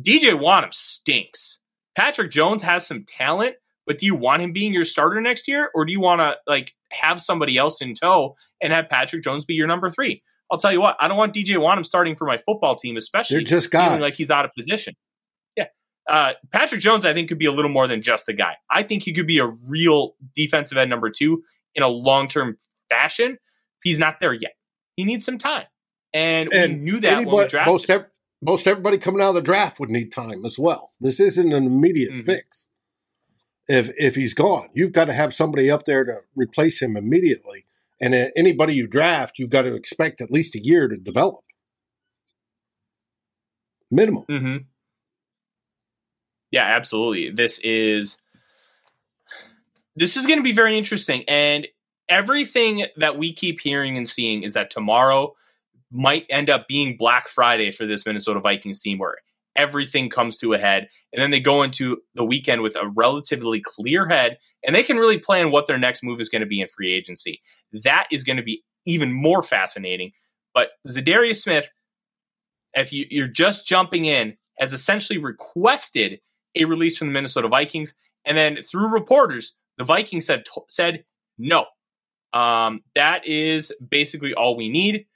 DJ 0.00 0.38
Wonnum 0.38 0.72
stinks. 0.72 1.58
Patrick 1.96 2.30
Jones 2.30 2.62
has 2.62 2.86
some 2.86 3.04
talent, 3.04 3.56
but 3.86 3.98
do 3.98 4.06
you 4.06 4.14
want 4.14 4.42
him 4.42 4.52
being 4.52 4.72
your 4.72 4.84
starter 4.84 5.20
next 5.20 5.48
year, 5.48 5.70
or 5.74 5.84
do 5.84 5.92
you 5.92 6.00
want 6.00 6.20
to 6.20 6.34
like 6.46 6.72
have 6.90 7.20
somebody 7.20 7.58
else 7.58 7.82
in 7.82 7.94
tow 7.94 8.36
and 8.62 8.72
have 8.72 8.88
Patrick 8.88 9.22
Jones 9.22 9.44
be 9.44 9.54
your 9.54 9.66
number 9.66 9.90
three? 9.90 10.22
I'll 10.52 10.58
tell 10.58 10.70
you 10.70 10.82
what, 10.82 10.96
I 11.00 11.08
don't 11.08 11.16
want 11.16 11.32
DJ 11.34 11.56
Wonnum 11.56 11.84
starting 11.84 12.14
for 12.14 12.26
my 12.26 12.36
football 12.36 12.76
team, 12.76 12.98
especially 12.98 13.38
They're 13.38 13.46
just 13.46 13.70
guys. 13.70 13.88
feeling 13.88 14.02
like 14.02 14.12
he's 14.12 14.30
out 14.30 14.44
of 14.44 14.50
position. 14.54 14.94
Yeah, 15.56 15.64
uh, 16.08 16.32
Patrick 16.52 16.82
Jones, 16.82 17.06
I 17.06 17.14
think 17.14 17.30
could 17.30 17.38
be 17.38 17.46
a 17.46 17.52
little 17.52 17.70
more 17.70 17.88
than 17.88 18.02
just 18.02 18.28
a 18.28 18.34
guy. 18.34 18.56
I 18.70 18.82
think 18.82 19.02
he 19.02 19.14
could 19.14 19.26
be 19.26 19.38
a 19.38 19.46
real 19.46 20.14
defensive 20.36 20.76
end 20.76 20.90
number 20.90 21.08
two 21.08 21.42
in 21.74 21.82
a 21.82 21.88
long 21.88 22.28
term 22.28 22.58
fashion. 22.90 23.38
He's 23.82 23.98
not 23.98 24.20
there 24.20 24.34
yet. 24.34 24.52
He 24.94 25.04
needs 25.04 25.24
some 25.24 25.38
time, 25.38 25.64
and, 26.12 26.52
and 26.52 26.74
we 26.74 26.78
knew 26.80 27.00
that 27.00 27.14
anybody, 27.14 27.34
when 27.34 27.44
we 27.44 27.48
drafted. 27.48 27.72
Most, 27.72 27.90
ev- 27.90 28.06
most 28.42 28.66
everybody 28.66 28.98
coming 28.98 29.22
out 29.22 29.30
of 29.30 29.36
the 29.36 29.40
draft 29.40 29.80
would 29.80 29.88
need 29.88 30.12
time 30.12 30.44
as 30.44 30.58
well. 30.58 30.90
This 31.00 31.18
isn't 31.18 31.50
an 31.50 31.64
immediate 31.64 32.10
mm-hmm. 32.10 32.26
fix. 32.26 32.66
If 33.68 33.90
if 33.96 34.16
he's 34.16 34.34
gone, 34.34 34.68
you've 34.74 34.92
got 34.92 35.06
to 35.06 35.14
have 35.14 35.32
somebody 35.32 35.70
up 35.70 35.86
there 35.86 36.04
to 36.04 36.18
replace 36.36 36.82
him 36.82 36.94
immediately. 36.94 37.64
And 38.02 38.14
anybody 38.36 38.74
you 38.74 38.88
draft, 38.88 39.38
you've 39.38 39.50
got 39.50 39.62
to 39.62 39.74
expect 39.74 40.20
at 40.20 40.32
least 40.32 40.56
a 40.56 40.60
year 40.62 40.88
to 40.88 40.96
develop, 40.96 41.44
minimum. 43.92 44.24
Mm-hmm. 44.28 44.56
Yeah, 46.50 46.64
absolutely. 46.64 47.30
This 47.30 47.60
is 47.60 48.20
this 49.94 50.16
is 50.16 50.26
going 50.26 50.38
to 50.38 50.42
be 50.42 50.52
very 50.52 50.76
interesting, 50.76 51.22
and 51.28 51.68
everything 52.08 52.86
that 52.96 53.16
we 53.16 53.32
keep 53.32 53.60
hearing 53.60 53.96
and 53.96 54.08
seeing 54.08 54.42
is 54.42 54.54
that 54.54 54.70
tomorrow 54.70 55.34
might 55.92 56.26
end 56.28 56.50
up 56.50 56.66
being 56.66 56.96
Black 56.96 57.28
Friday 57.28 57.70
for 57.70 57.86
this 57.86 58.04
Minnesota 58.04 58.40
Vikings 58.40 58.82
team 58.82 58.98
where 58.98 59.16
everything 59.56 60.08
comes 60.08 60.38
to 60.38 60.54
a 60.54 60.58
head. 60.58 60.88
And 61.12 61.22
then 61.22 61.30
they 61.30 61.40
go 61.40 61.62
into 61.62 61.98
the 62.14 62.24
weekend 62.24 62.62
with 62.62 62.76
a 62.76 62.88
relatively 62.88 63.60
clear 63.60 64.08
head 64.08 64.38
and 64.64 64.74
they 64.74 64.82
can 64.82 64.96
really 64.96 65.18
plan 65.18 65.50
what 65.50 65.66
their 65.66 65.78
next 65.78 66.02
move 66.02 66.20
is 66.20 66.28
going 66.28 66.40
to 66.40 66.46
be 66.46 66.60
in 66.60 66.68
free 66.68 66.92
agency. 66.92 67.42
That 67.84 68.06
is 68.10 68.22
going 68.22 68.36
to 68.36 68.42
be 68.42 68.62
even 68.86 69.12
more 69.12 69.42
fascinating. 69.42 70.12
But 70.54 70.70
Za'Darius 70.88 71.42
Smith, 71.42 71.68
if 72.74 72.92
you, 72.92 73.06
you're 73.10 73.26
just 73.26 73.66
jumping 73.66 74.04
in, 74.04 74.36
has 74.58 74.72
essentially 74.72 75.18
requested 75.18 76.20
a 76.54 76.64
release 76.64 76.96
from 76.96 77.08
the 77.08 77.14
Minnesota 77.14 77.48
Vikings. 77.48 77.94
And 78.24 78.36
then 78.36 78.58
through 78.62 78.88
reporters, 78.88 79.54
the 79.78 79.84
Vikings 79.84 80.26
said, 80.26 80.44
said 80.68 81.04
no. 81.38 81.66
Um, 82.32 82.80
that 82.94 83.26
is 83.26 83.72
basically 83.86 84.34
all 84.34 84.56
we 84.56 84.68
need 84.68 85.06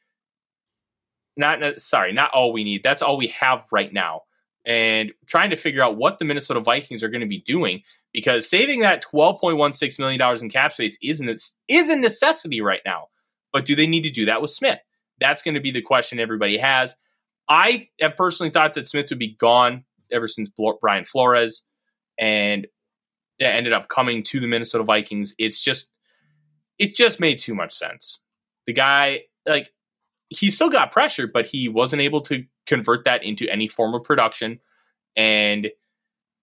not 1.37 1.81
sorry, 1.81 2.13
not 2.13 2.31
all 2.33 2.53
we 2.53 2.65
need. 2.65 2.83
That's 2.83 3.03
all 3.03 3.17
we 3.17 3.29
have 3.29 3.67
right 3.71 3.93
now. 3.93 4.23
And 4.65 5.13
trying 5.27 5.51
to 5.51 5.57
figure 5.57 5.83
out 5.83 5.97
what 5.97 6.19
the 6.19 6.25
Minnesota 6.25 6.61
Vikings 6.61 7.03
are 7.03 7.09
going 7.09 7.21
to 7.21 7.27
be 7.27 7.41
doing 7.41 7.83
because 8.13 8.49
saving 8.49 8.81
that 8.81 9.05
$12.16 9.05 9.99
million 9.99 10.39
in 10.43 10.51
cap 10.51 10.73
space 10.73 10.99
isn't 11.03 11.29
is 11.69 11.89
a 11.89 11.97
necessity 11.97 12.61
right 12.61 12.81
now. 12.85 13.09
but 13.53 13.65
do 13.65 13.75
they 13.75 13.87
need 13.87 14.03
to 14.03 14.11
do 14.11 14.27
that 14.27 14.43
with 14.43 14.51
Smith? 14.51 14.81
That's 15.21 15.43
going 15.43 15.55
to 15.55 15.61
be 15.61 15.71
the 15.71 15.83
question 15.83 16.19
everybody 16.19 16.59
has. 16.59 16.95
I 17.49 17.89
have 18.01 18.17
personally 18.17 18.51
thought 18.51 18.75
that 18.75 18.89
Smith 18.89 19.07
would 19.11 19.19
be 19.19 19.35
gone 19.35 19.85
ever 20.13 20.29
since 20.29 20.51
Brian 20.81 21.05
Flores, 21.05 21.63
and 22.19 22.67
it 23.39 23.47
ended 23.47 23.73
up 23.73 23.89
coming 23.89 24.23
to 24.25 24.41
the 24.41 24.47
Minnesota 24.47 24.85
Vikings. 24.85 25.35
It's 25.39 25.61
just, 25.61 25.91
it 26.79 26.95
just 26.95 27.21
made 27.21 27.39
too 27.39 27.55
much 27.55 27.73
sense. 27.73 28.21
The 28.67 28.73
guy, 28.73 29.21
like, 29.47 29.71
he 30.29 30.51
still 30.51 30.71
got 30.71 30.93
pressure, 30.93 31.27
but 31.27 31.47
he 31.47 31.69
wasn't 31.69 32.03
able 32.03 32.21
to 32.23 32.45
convert 32.67 33.05
that 33.05 33.25
into 33.25 33.49
any 33.49 33.69
form 33.69 33.95
of 33.95 34.05
production. 34.05 34.61
And 35.17 35.69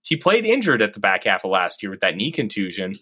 he 0.04 0.18
played 0.18 0.46
injured 0.46 0.82
at 0.82 0.94
the 0.94 1.00
back 1.00 1.26
half 1.26 1.46
of 1.46 1.52
last 1.52 1.84
year 1.84 1.92
with 1.92 2.02
that 2.02 2.16
knee 2.16 2.32
contusion. 2.32 3.00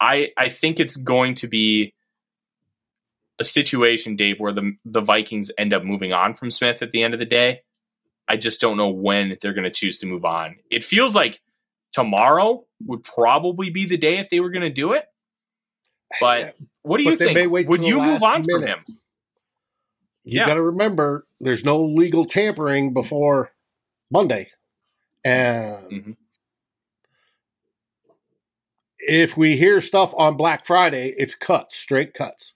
I 0.00 0.28
I 0.36 0.48
think 0.48 0.78
it's 0.78 0.96
going 0.96 1.34
to 1.36 1.48
be 1.48 1.94
a 3.38 3.44
situation, 3.44 4.16
Dave, 4.16 4.38
where 4.38 4.52
the 4.52 4.76
the 4.84 5.00
Vikings 5.00 5.50
end 5.58 5.74
up 5.74 5.84
moving 5.84 6.12
on 6.12 6.34
from 6.34 6.50
Smith 6.50 6.82
at 6.82 6.92
the 6.92 7.02
end 7.02 7.14
of 7.14 7.20
the 7.20 7.26
day. 7.26 7.62
I 8.28 8.36
just 8.36 8.60
don't 8.60 8.76
know 8.76 8.88
when 8.88 9.36
they're 9.40 9.54
going 9.54 9.64
to 9.64 9.70
choose 9.70 10.00
to 10.00 10.06
move 10.06 10.24
on. 10.24 10.56
It 10.70 10.84
feels 10.84 11.14
like 11.14 11.40
tomorrow 11.92 12.64
would 12.84 13.04
probably 13.04 13.70
be 13.70 13.86
the 13.86 13.96
day 13.96 14.18
if 14.18 14.28
they 14.28 14.40
were 14.40 14.50
going 14.50 14.62
to 14.62 14.70
do 14.70 14.92
it. 14.92 15.04
But 16.20 16.56
what 16.82 16.98
do 16.98 17.04
you 17.04 17.16
think? 17.16 17.50
Would 17.50 17.84
you 17.84 17.98
move 17.98 18.22
on 18.22 18.42
minute. 18.42 18.50
from 18.50 18.62
him? 18.62 18.78
You 20.28 20.40
yeah. 20.40 20.46
got 20.46 20.54
to 20.54 20.62
remember, 20.62 21.24
there's 21.40 21.64
no 21.64 21.80
legal 21.80 22.24
tampering 22.24 22.92
before 22.92 23.52
Monday, 24.10 24.48
and 25.24 25.92
mm-hmm. 25.92 26.12
if 28.98 29.36
we 29.36 29.56
hear 29.56 29.80
stuff 29.80 30.12
on 30.18 30.36
Black 30.36 30.66
Friday, 30.66 31.14
it's 31.16 31.36
cuts, 31.36 31.76
straight 31.76 32.12
cuts. 32.12 32.54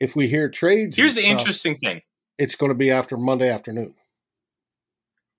If 0.00 0.16
we 0.16 0.28
hear 0.28 0.48
trades, 0.48 0.96
here's 0.96 1.14
the 1.14 1.20
stuff, 1.20 1.32
interesting 1.32 1.76
thing: 1.76 2.00
it's 2.38 2.54
going 2.54 2.70
to 2.70 2.74
be 2.74 2.90
after 2.90 3.18
Monday 3.18 3.50
afternoon. 3.50 3.94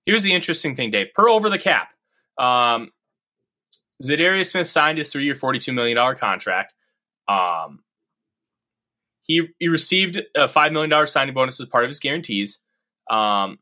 Here's 0.04 0.22
the 0.22 0.34
interesting 0.34 0.76
thing, 0.76 0.92
Dave. 0.92 1.08
Per 1.16 1.28
over 1.28 1.50
the 1.50 1.58
cap, 1.58 1.88
um, 2.38 2.92
Za'Darius 4.04 4.52
Smith 4.52 4.68
signed 4.68 4.98
his 4.98 5.10
three-year, 5.10 5.34
forty-two 5.34 5.72
million 5.72 5.96
dollar 5.96 6.14
contract. 6.14 6.74
Um, 7.26 7.80
he 9.26 9.48
he 9.58 9.68
received 9.68 10.22
a 10.34 10.48
five 10.48 10.72
million 10.72 10.90
dollar 10.90 11.06
signing 11.06 11.34
bonus 11.34 11.60
as 11.60 11.66
part 11.66 11.84
of 11.84 11.88
his 11.88 12.00
guarantees. 12.00 12.60
Um, 13.10 13.58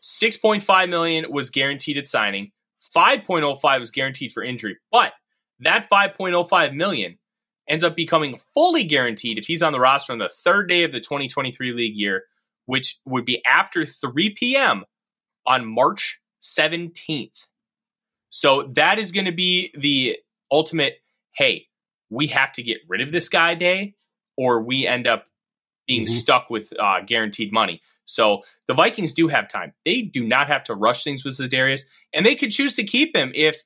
six 0.00 0.36
point 0.36 0.62
five 0.62 0.88
million 0.88 1.30
was 1.30 1.50
guaranteed 1.50 1.96
at 1.96 2.08
signing. 2.08 2.52
Five 2.80 3.24
point 3.24 3.44
oh 3.44 3.54
five 3.54 3.80
was 3.80 3.90
guaranteed 3.90 4.32
for 4.32 4.42
injury, 4.42 4.76
but 4.92 5.12
that 5.60 5.88
five 5.88 6.14
point 6.14 6.34
oh 6.34 6.44
five 6.44 6.74
million 6.74 7.18
ends 7.68 7.84
up 7.84 7.96
becoming 7.96 8.38
fully 8.54 8.84
guaranteed 8.84 9.38
if 9.38 9.46
he's 9.46 9.62
on 9.62 9.72
the 9.72 9.80
roster 9.80 10.12
on 10.12 10.18
the 10.18 10.30
third 10.30 10.68
day 10.68 10.84
of 10.84 10.92
the 10.92 11.00
2023 11.00 11.72
league 11.72 11.96
year, 11.96 12.24
which 12.66 12.98
would 13.04 13.26
be 13.26 13.42
after 13.44 13.84
3 13.84 14.30
p.m. 14.30 14.84
on 15.46 15.66
March 15.66 16.18
17th. 16.40 17.46
So 18.30 18.70
that 18.74 18.98
is 18.98 19.12
going 19.12 19.26
to 19.26 19.32
be 19.32 19.74
the 19.76 20.16
ultimate 20.50 20.94
hey, 21.34 21.66
we 22.10 22.26
have 22.28 22.52
to 22.52 22.62
get 22.62 22.78
rid 22.88 23.00
of 23.00 23.12
this 23.12 23.28
guy 23.28 23.54
day, 23.54 23.94
or 24.38 24.62
we 24.62 24.86
end 24.86 25.06
up 25.06 25.26
being 25.86 26.06
mm-hmm. 26.06 26.14
stuck 26.14 26.48
with 26.48 26.72
uh, 26.78 27.00
guaranteed 27.04 27.52
money. 27.52 27.82
So 28.04 28.42
the 28.68 28.74
Vikings 28.74 29.12
do 29.12 29.28
have 29.28 29.50
time. 29.50 29.74
They 29.84 30.00
do 30.02 30.24
not 30.24 30.46
have 30.46 30.64
to 30.64 30.74
rush 30.74 31.04
things 31.04 31.24
with 31.24 31.36
Za'Darius, 31.36 31.82
and 32.14 32.24
they 32.24 32.36
could 32.36 32.50
choose 32.50 32.76
to 32.76 32.84
keep 32.84 33.14
him 33.14 33.32
if 33.34 33.62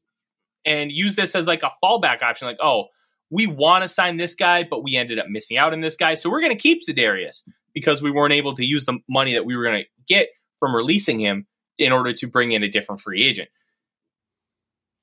and 0.64 0.90
use 0.90 1.14
this 1.14 1.34
as 1.34 1.46
like 1.46 1.62
a 1.62 1.70
fallback 1.84 2.22
option. 2.22 2.48
Like, 2.48 2.58
oh, 2.60 2.86
we 3.30 3.46
want 3.46 3.82
to 3.82 3.88
sign 3.88 4.16
this 4.16 4.34
guy, 4.34 4.64
but 4.68 4.82
we 4.82 4.96
ended 4.96 5.18
up 5.18 5.26
missing 5.28 5.58
out 5.58 5.72
on 5.72 5.80
this 5.80 5.96
guy. 5.96 6.14
So 6.14 6.30
we're 6.30 6.40
going 6.40 6.52
to 6.52 6.58
keep 6.58 6.80
Za'Darius 6.82 7.42
because 7.74 8.02
we 8.02 8.10
weren't 8.10 8.32
able 8.32 8.54
to 8.56 8.64
use 8.64 8.84
the 8.84 8.98
money 9.08 9.34
that 9.34 9.44
we 9.44 9.54
were 9.56 9.62
going 9.62 9.82
to 9.82 9.88
get 10.08 10.28
from 10.58 10.74
releasing 10.74 11.20
him 11.20 11.46
in 11.78 11.92
order 11.92 12.12
to 12.14 12.26
bring 12.26 12.52
in 12.52 12.62
a 12.62 12.68
different 12.68 13.00
free 13.00 13.22
agent. 13.22 13.48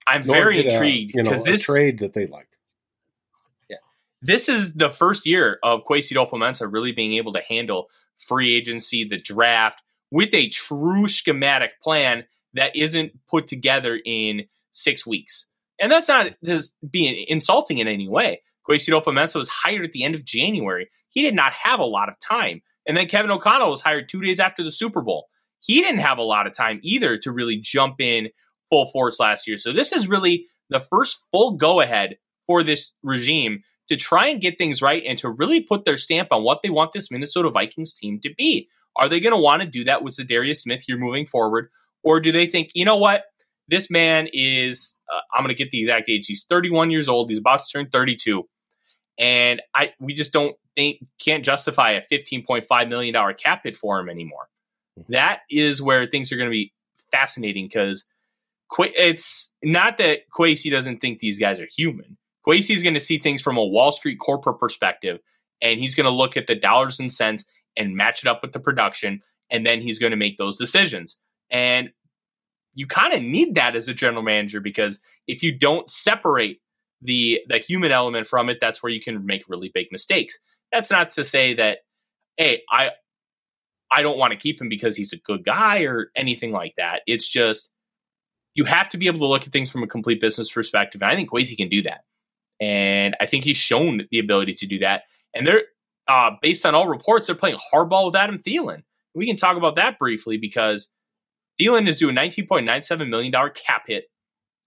I'm 0.07 0.25
Nor 0.25 0.35
very 0.35 0.65
intrigued 0.65 1.13
because 1.13 1.45
you 1.45 1.51
know, 1.51 1.51
this 1.51 1.63
trade 1.63 1.99
that 1.99 2.13
they 2.13 2.25
like. 2.25 2.48
This 4.21 4.49
is 4.49 4.73
the 4.73 4.89
first 4.89 5.25
year 5.25 5.59
of 5.63 5.81
Kwesi 5.89 6.13
Adofo-Mensah 6.13 6.71
really 6.71 6.91
being 6.91 7.13
able 7.13 7.33
to 7.33 7.41
handle 7.47 7.87
free 8.17 8.53
agency, 8.53 9.05
the 9.05 9.19
draft, 9.19 9.81
with 10.11 10.33
a 10.33 10.49
true 10.49 11.07
schematic 11.07 11.81
plan 11.81 12.25
that 12.53 12.75
isn't 12.75 13.13
put 13.27 13.47
together 13.47 13.99
in 14.03 14.45
six 14.71 15.05
weeks. 15.05 15.45
And 15.79 15.91
that's 15.91 16.09
not 16.09 16.31
just 16.43 16.75
being 16.89 17.25
insulting 17.27 17.77
in 17.77 17.87
any 17.87 18.09
way. 18.09 18.41
Kwesi 18.69 18.89
Adofo-Mensah 18.89 19.37
was 19.37 19.49
hired 19.49 19.85
at 19.85 19.93
the 19.93 20.03
end 20.03 20.15
of 20.15 20.25
January. 20.25 20.89
He 21.09 21.21
did 21.21 21.35
not 21.35 21.53
have 21.53 21.79
a 21.79 21.85
lot 21.85 22.09
of 22.09 22.19
time. 22.19 22.61
And 22.85 22.97
then 22.97 23.07
Kevin 23.07 23.31
O'Connell 23.31 23.69
was 23.69 23.81
hired 23.81 24.09
two 24.09 24.21
days 24.21 24.39
after 24.39 24.63
the 24.63 24.71
Super 24.71 25.01
Bowl. 25.01 25.27
He 25.61 25.81
didn't 25.81 25.99
have 25.99 26.17
a 26.17 26.23
lot 26.23 26.47
of 26.47 26.53
time 26.53 26.79
either 26.83 27.17
to 27.19 27.31
really 27.31 27.57
jump 27.57 27.95
in 27.99 28.29
full 28.69 28.87
force 28.87 29.19
last 29.19 29.47
year. 29.47 29.57
So 29.57 29.71
this 29.71 29.91
is 29.91 30.07
really 30.07 30.47
the 30.69 30.85
first 30.89 31.21
full 31.31 31.53
go 31.53 31.81
ahead 31.81 32.17
for 32.47 32.63
this 32.63 32.91
regime 33.03 33.63
to 33.89 33.95
try 33.95 34.27
and 34.27 34.39
get 34.39 34.57
things 34.57 34.81
right 34.81 35.03
and 35.05 35.17
to 35.17 35.29
really 35.29 35.59
put 35.59 35.83
their 35.83 35.97
stamp 35.97 36.29
on 36.31 36.43
what 36.43 36.61
they 36.63 36.69
want 36.69 36.93
this 36.93 37.11
Minnesota 37.11 37.49
Vikings 37.49 37.93
team 37.93 38.19
to 38.21 38.33
be. 38.37 38.69
Are 38.95 39.09
they 39.09 39.19
going 39.19 39.35
to 39.35 39.41
want 39.41 39.61
to 39.61 39.67
do 39.67 39.83
that 39.85 40.03
with 40.03 40.15
Za'Darius 40.15 40.57
Smith 40.57 40.83
here 40.85 40.97
moving 40.97 41.25
forward? 41.25 41.69
Or 42.03 42.19
do 42.19 42.31
they 42.31 42.47
think, 42.47 42.69
you 42.73 42.85
know 42.85 42.97
what? 42.97 43.23
This 43.67 43.89
man 43.89 44.27
is, 44.31 44.95
uh, 45.13 45.19
I'm 45.33 45.43
going 45.43 45.55
to 45.55 45.63
get 45.63 45.71
the 45.71 45.79
exact 45.79 46.09
age. 46.09 46.27
He's 46.27 46.43
31 46.43 46.91
years 46.91 47.09
old. 47.09 47.29
He's 47.29 47.39
about 47.39 47.59
to 47.59 47.65
turn 47.71 47.89
32. 47.89 48.47
And 49.17 49.61
I, 49.75 49.93
we 49.99 50.13
just 50.13 50.31
don't 50.31 50.55
think, 50.75 51.05
can't 51.19 51.43
justify 51.43 51.91
a 51.91 52.01
$15.5 52.11 52.89
million 52.89 53.15
cap 53.35 53.61
hit 53.63 53.75
for 53.75 53.99
him 53.99 54.09
anymore. 54.09 54.49
Mm-hmm. 54.99 55.13
That 55.13 55.39
is 55.49 55.81
where 55.81 56.05
things 56.05 56.31
are 56.31 56.37
going 56.37 56.49
to 56.49 56.51
be 56.51 56.73
fascinating 57.11 57.65
because 57.65 58.05
it's 58.79 59.51
not 59.63 59.97
that 59.97 60.19
Kwesi 60.31 60.69
doesn't 60.69 60.99
think 60.99 61.19
these 61.19 61.39
guys 61.39 61.59
are 61.59 61.67
human. 61.75 62.17
Kwesi 62.47 62.75
is 62.75 62.83
going 62.83 62.93
to 62.93 62.99
see 62.99 63.17
things 63.17 63.41
from 63.41 63.57
a 63.57 63.65
Wall 63.65 63.91
Street 63.91 64.17
corporate 64.19 64.59
perspective, 64.59 65.19
and 65.61 65.79
he's 65.79 65.95
going 65.95 66.05
to 66.05 66.11
look 66.11 66.37
at 66.37 66.47
the 66.47 66.55
dollars 66.55 66.99
and 66.99 67.11
cents 67.11 67.45
and 67.77 67.95
match 67.95 68.23
it 68.23 68.27
up 68.27 68.41
with 68.41 68.53
the 68.53 68.59
production, 68.59 69.21
and 69.49 69.65
then 69.65 69.81
he's 69.81 69.99
going 69.99 70.11
to 70.11 70.17
make 70.17 70.37
those 70.37 70.57
decisions. 70.57 71.17
And 71.51 71.89
you 72.73 72.87
kind 72.87 73.13
of 73.13 73.21
need 73.21 73.55
that 73.55 73.75
as 73.75 73.87
a 73.87 73.93
general 73.93 74.23
manager 74.23 74.61
because 74.61 74.99
if 75.27 75.43
you 75.43 75.57
don't 75.57 75.89
separate 75.89 76.61
the 77.01 77.41
the 77.47 77.57
human 77.57 77.91
element 77.91 78.27
from 78.27 78.49
it, 78.49 78.59
that's 78.59 78.83
where 78.83 78.91
you 78.91 79.01
can 79.01 79.25
make 79.25 79.43
really 79.47 79.71
big 79.73 79.87
mistakes. 79.91 80.39
That's 80.71 80.91
not 80.91 81.11
to 81.11 81.23
say 81.23 81.55
that 81.55 81.79
hey, 82.37 82.61
I 82.71 82.91
I 83.91 84.01
don't 84.01 84.17
want 84.17 84.31
to 84.31 84.37
keep 84.37 84.61
him 84.61 84.69
because 84.69 84.95
he's 84.95 85.13
a 85.13 85.17
good 85.17 85.43
guy 85.43 85.81
or 85.81 86.11
anything 86.15 86.51
like 86.51 86.73
that. 86.77 87.01
It's 87.07 87.27
just 87.27 87.71
you 88.55 88.65
have 88.65 88.89
to 88.89 88.97
be 88.97 89.07
able 89.07 89.19
to 89.19 89.27
look 89.27 89.43
at 89.43 89.51
things 89.51 89.71
from 89.71 89.83
a 89.83 89.87
complete 89.87 90.21
business 90.21 90.51
perspective. 90.51 91.01
And 91.01 91.11
I 91.11 91.15
think 91.15 91.29
Kwesi 91.29 91.55
can 91.57 91.69
do 91.69 91.83
that. 91.83 92.01
And 92.59 93.15
I 93.19 93.25
think 93.25 93.43
he's 93.43 93.57
shown 93.57 94.01
the 94.11 94.19
ability 94.19 94.53
to 94.55 94.67
do 94.67 94.79
that. 94.79 95.03
And 95.33 95.47
they're 95.47 95.63
uh, 96.07 96.31
based 96.41 96.65
on 96.65 96.75
all 96.75 96.87
reports, 96.87 97.27
they're 97.27 97.35
playing 97.35 97.57
hardball 97.73 98.07
with 98.07 98.15
Adam 98.15 98.39
Thielen. 98.39 98.83
We 99.13 99.27
can 99.27 99.37
talk 99.37 99.57
about 99.57 99.75
that 99.75 99.99
briefly 99.99 100.37
because 100.37 100.91
Thielen 101.59 101.87
is 101.87 101.99
due 101.99 102.09
a 102.09 102.13
$19.97 102.13 103.09
million 103.09 103.31
cap 103.53 103.83
hit. 103.87 104.05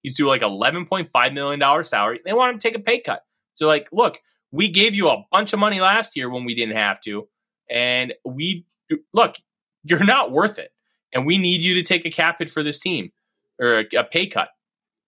He's 0.02 0.16
due 0.16 0.28
like 0.28 0.42
$11.5 0.42 1.34
million 1.34 1.84
salary. 1.84 2.20
They 2.24 2.32
want 2.32 2.54
him 2.54 2.60
to 2.60 2.68
take 2.68 2.76
a 2.76 2.82
pay 2.82 3.00
cut. 3.00 3.22
So, 3.54 3.66
like, 3.66 3.88
look, 3.92 4.20
we 4.50 4.68
gave 4.68 4.94
you 4.94 5.08
a 5.08 5.24
bunch 5.30 5.52
of 5.52 5.58
money 5.58 5.80
last 5.80 6.16
year 6.16 6.28
when 6.28 6.44
we 6.44 6.54
didn't 6.54 6.76
have 6.76 7.00
to. 7.02 7.28
And 7.70 8.14
we, 8.24 8.66
look, 9.12 9.36
you're 9.84 10.04
not 10.04 10.32
worth 10.32 10.58
it. 10.58 10.70
And 11.12 11.26
we 11.26 11.38
need 11.38 11.60
you 11.60 11.74
to 11.74 11.82
take 11.82 12.04
a 12.04 12.10
cap 12.10 12.36
hit 12.38 12.50
for 12.50 12.62
this 12.62 12.78
team 12.78 13.12
or 13.60 13.80
a, 13.80 13.84
a 13.98 14.04
pay 14.04 14.26
cut. 14.26 14.48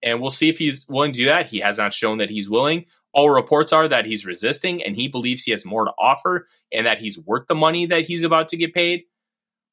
And 0.04 0.20
we'll 0.20 0.30
see 0.30 0.50
if 0.50 0.58
he's 0.58 0.86
willing 0.88 1.12
to 1.14 1.18
do 1.18 1.24
that. 1.24 1.46
He 1.46 1.60
has 1.60 1.78
not 1.78 1.92
shown 1.92 2.18
that 2.18 2.30
he's 2.30 2.48
willing. 2.48 2.84
All 3.14 3.30
reports 3.30 3.72
are 3.72 3.88
that 3.88 4.04
he's 4.04 4.26
resisting 4.26 4.82
and 4.82 4.94
he 4.94 5.08
believes 5.08 5.42
he 5.42 5.52
has 5.52 5.64
more 5.64 5.86
to 5.86 5.92
offer 5.98 6.46
and 6.70 6.86
that 6.86 6.98
he's 6.98 7.18
worth 7.18 7.46
the 7.48 7.54
money 7.54 7.86
that 7.86 8.02
he's 8.02 8.22
about 8.22 8.50
to 8.50 8.56
get 8.56 8.74
paid. 8.74 9.04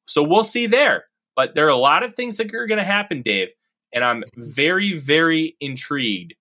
So 0.06 0.22
we'll 0.22 0.42
see 0.42 0.66
there. 0.66 1.04
But 1.36 1.54
there 1.54 1.66
are 1.66 1.70
a 1.70 1.76
lot 1.76 2.02
of 2.02 2.14
things 2.14 2.38
that 2.38 2.52
are 2.54 2.66
going 2.66 2.78
to 2.78 2.84
happen, 2.84 3.22
Dave. 3.22 3.48
And 3.92 4.02
I'm 4.02 4.24
very, 4.36 4.98
very 4.98 5.56
intrigued 5.60 6.34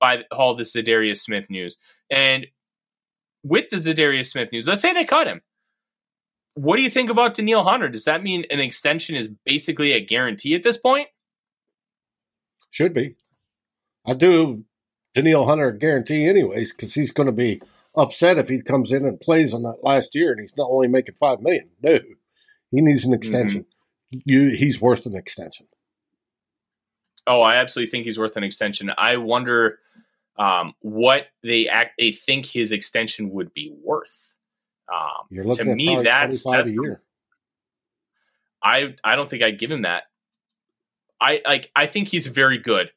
by 0.00 0.24
all 0.32 0.56
the 0.56 0.64
Za'Darius 0.64 1.18
Smith 1.18 1.48
news. 1.48 1.76
And 2.10 2.46
with 3.44 3.68
the 3.70 3.76
Za'Darius 3.76 4.26
Smith 4.26 4.50
news, 4.52 4.66
let's 4.66 4.80
say 4.80 4.92
they 4.92 5.04
cut 5.04 5.28
him. 5.28 5.42
What 6.54 6.76
do 6.76 6.82
you 6.82 6.90
think 6.90 7.08
about 7.08 7.34
Danielle 7.34 7.64
Hunter? 7.64 7.88
Does 7.88 8.04
that 8.04 8.22
mean 8.22 8.44
an 8.50 8.58
extension 8.58 9.14
is 9.14 9.28
basically 9.46 9.92
a 9.92 10.04
guarantee 10.04 10.54
at 10.54 10.62
this 10.62 10.76
point? 10.76 11.08
Should 12.72 12.92
be. 12.92 13.14
I 14.04 14.14
do 14.14 14.64
Danielle 15.14 15.46
Hunter 15.46 15.68
a 15.68 15.78
guarantee 15.78 16.26
anyways 16.26 16.72
because 16.72 16.94
he's 16.94 17.12
going 17.12 17.28
to 17.28 17.32
be 17.32 17.62
upset 17.94 18.38
if 18.38 18.48
he 18.48 18.60
comes 18.60 18.90
in 18.90 19.04
and 19.06 19.20
plays 19.20 19.54
on 19.54 19.62
that 19.62 19.84
last 19.84 20.16
year 20.16 20.32
and 20.32 20.40
he's 20.40 20.56
not 20.56 20.68
only 20.68 20.88
making 20.88 21.14
five 21.14 21.40
million. 21.40 21.70
No, 21.80 22.00
he 22.72 22.80
needs 22.80 23.04
an 23.04 23.14
extension. 23.14 23.60
Mm-hmm 23.60 23.68
you 24.12 24.48
he's 24.48 24.80
worth 24.80 25.06
an 25.06 25.16
extension. 25.16 25.66
Oh, 27.26 27.40
I 27.40 27.56
absolutely 27.56 27.90
think 27.90 28.04
he's 28.04 28.18
worth 28.18 28.36
an 28.36 28.44
extension. 28.44 28.90
I 28.96 29.16
wonder 29.16 29.78
um, 30.38 30.74
what 30.80 31.26
they 31.42 31.68
act 31.68 31.92
they 31.98 32.12
think 32.12 32.46
his 32.46 32.72
extension 32.72 33.30
would 33.30 33.54
be 33.54 33.72
worth. 33.82 34.34
Um, 34.92 35.52
to 35.54 35.64
me, 35.64 36.02
that's 36.02 36.44
that's. 36.44 36.72
I 38.62 38.94
I 39.02 39.16
don't 39.16 39.30
think 39.30 39.42
I'd 39.42 39.58
give 39.58 39.70
him 39.70 39.82
that. 39.82 40.04
I 41.22 41.40
like 41.46 41.70
I 41.76 41.86
think 41.86 42.08
he's 42.08 42.26
very 42.26 42.58
good. 42.58 42.90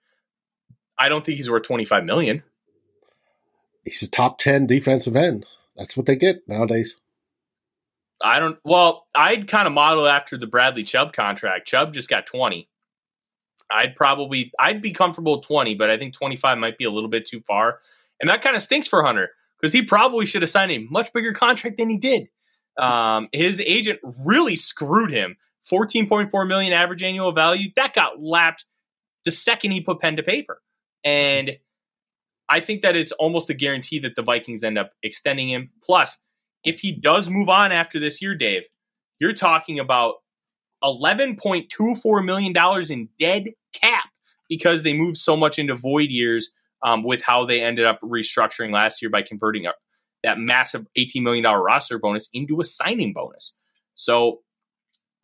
I 0.98 1.10
don't 1.10 1.24
think 1.24 1.38
he's 1.38 1.50
worth 1.50 1.64
twenty 1.64 1.86
five 1.86 2.04
million. 2.04 2.42
He's 3.84 4.02
a 4.02 4.10
top 4.10 4.40
ten 4.40 4.66
defensive 4.66 5.16
end. 5.16 5.46
That's 5.78 5.96
what 5.96 6.08
they 6.08 6.16
get 6.16 6.48
nowadays. 6.48 7.00
I 8.22 8.40
don't. 8.40 8.58
Well, 8.64 9.06
I'd 9.14 9.48
kind 9.48 9.68
of 9.68 9.74
model 9.74 10.08
after 10.08 10.38
the 10.38 10.48
Bradley 10.48 10.84
Chubb 10.84 11.14
contract. 11.14 11.68
Chubb 11.68 11.94
just 11.94 12.10
got 12.10 12.26
twenty. 12.26 12.68
I'd 13.70 13.96
probably 13.96 14.52
I'd 14.60 14.82
be 14.82 14.92
comfortable 14.92 15.38
with 15.38 15.46
twenty, 15.46 15.76
but 15.76 15.92
I 15.92 15.98
think 15.98 16.16
twenty 16.16 16.36
five 16.36 16.58
might 16.58 16.80
be 16.80 16.86
a 16.86 16.92
little 16.92 17.10
bit 17.10 17.28
too 17.28 17.42
far, 17.42 17.80
and 18.20 18.30
that 18.30 18.42
kind 18.42 18.56
of 18.56 18.64
stinks 18.64 18.88
for 18.88 19.04
Hunter 19.04 19.30
because 19.62 19.72
he 19.72 19.84
probably 19.84 20.26
should 20.26 20.42
have 20.42 20.50
signed 20.50 20.72
a 20.72 20.80
much 20.90 21.14
bigger 21.14 21.34
contract 21.34 21.78
than 21.78 21.90
he 21.90 21.98
did. 21.98 22.30
Um, 22.78 23.30
his 23.32 23.62
agent 23.62 24.00
really 24.04 24.56
screwed 24.56 25.12
him. 25.12 25.38
Fourteen 25.66 26.08
point 26.08 26.32
four 26.32 26.46
million 26.46 26.74
average 26.74 27.04
annual 27.04 27.32
value 27.32 27.70
that 27.76 27.94
got 27.94 28.22
lapped 28.22 28.66
the 29.24 29.32
second 29.32 29.72
he 29.72 29.82
put 29.82 30.00
pen 30.00 30.18
to 30.18 30.24
paper, 30.24 30.62
and 31.04 31.52
I 32.48 32.60
think 32.60 32.82
that 32.84 32.96
it's 32.96 33.12
almost 33.14 33.50
a 33.50 33.54
guarantee 33.54 34.00
that 34.00 34.16
the 34.16 34.22
Vikings 34.22 34.64
end 34.64 34.78
up 34.78 34.92
extending 35.02 35.50
him. 35.50 35.72
Plus, 35.84 36.18
if 36.64 36.80
he 36.80 36.92
does 36.92 37.30
move 37.30 37.50
on 37.50 37.72
after 37.72 38.00
this 38.00 38.22
year, 38.22 38.36
Dave, 38.36 38.64
you're 39.20 39.34
talking 39.34 39.80
about 39.80 40.16
$11.24 40.84 42.26
million 42.26 42.54
in 42.92 43.10
dead 43.20 43.54
cap 43.74 44.06
because 44.50 44.84
they 44.84 44.94
moved 44.94 45.18
so 45.18 45.36
much 45.36 45.58
into 45.58 45.76
void 45.76 46.10
years 46.10 46.52
um, 46.84 47.04
with 47.04 47.24
how 47.24 47.46
they 47.46 47.62
ended 47.64 47.86
up 47.86 48.00
restructuring 48.02 48.72
last 48.72 49.02
year 49.02 49.10
by 49.10 49.24
converting 49.24 49.66
a, 49.66 49.74
that 50.24 50.38
massive 50.38 50.86
$18 50.98 51.24
million 51.24 51.44
roster 51.44 51.98
bonus 51.98 52.30
into 52.34 52.60
a 52.60 52.64
signing 52.64 53.14
bonus. 53.14 53.56
So 53.96 54.42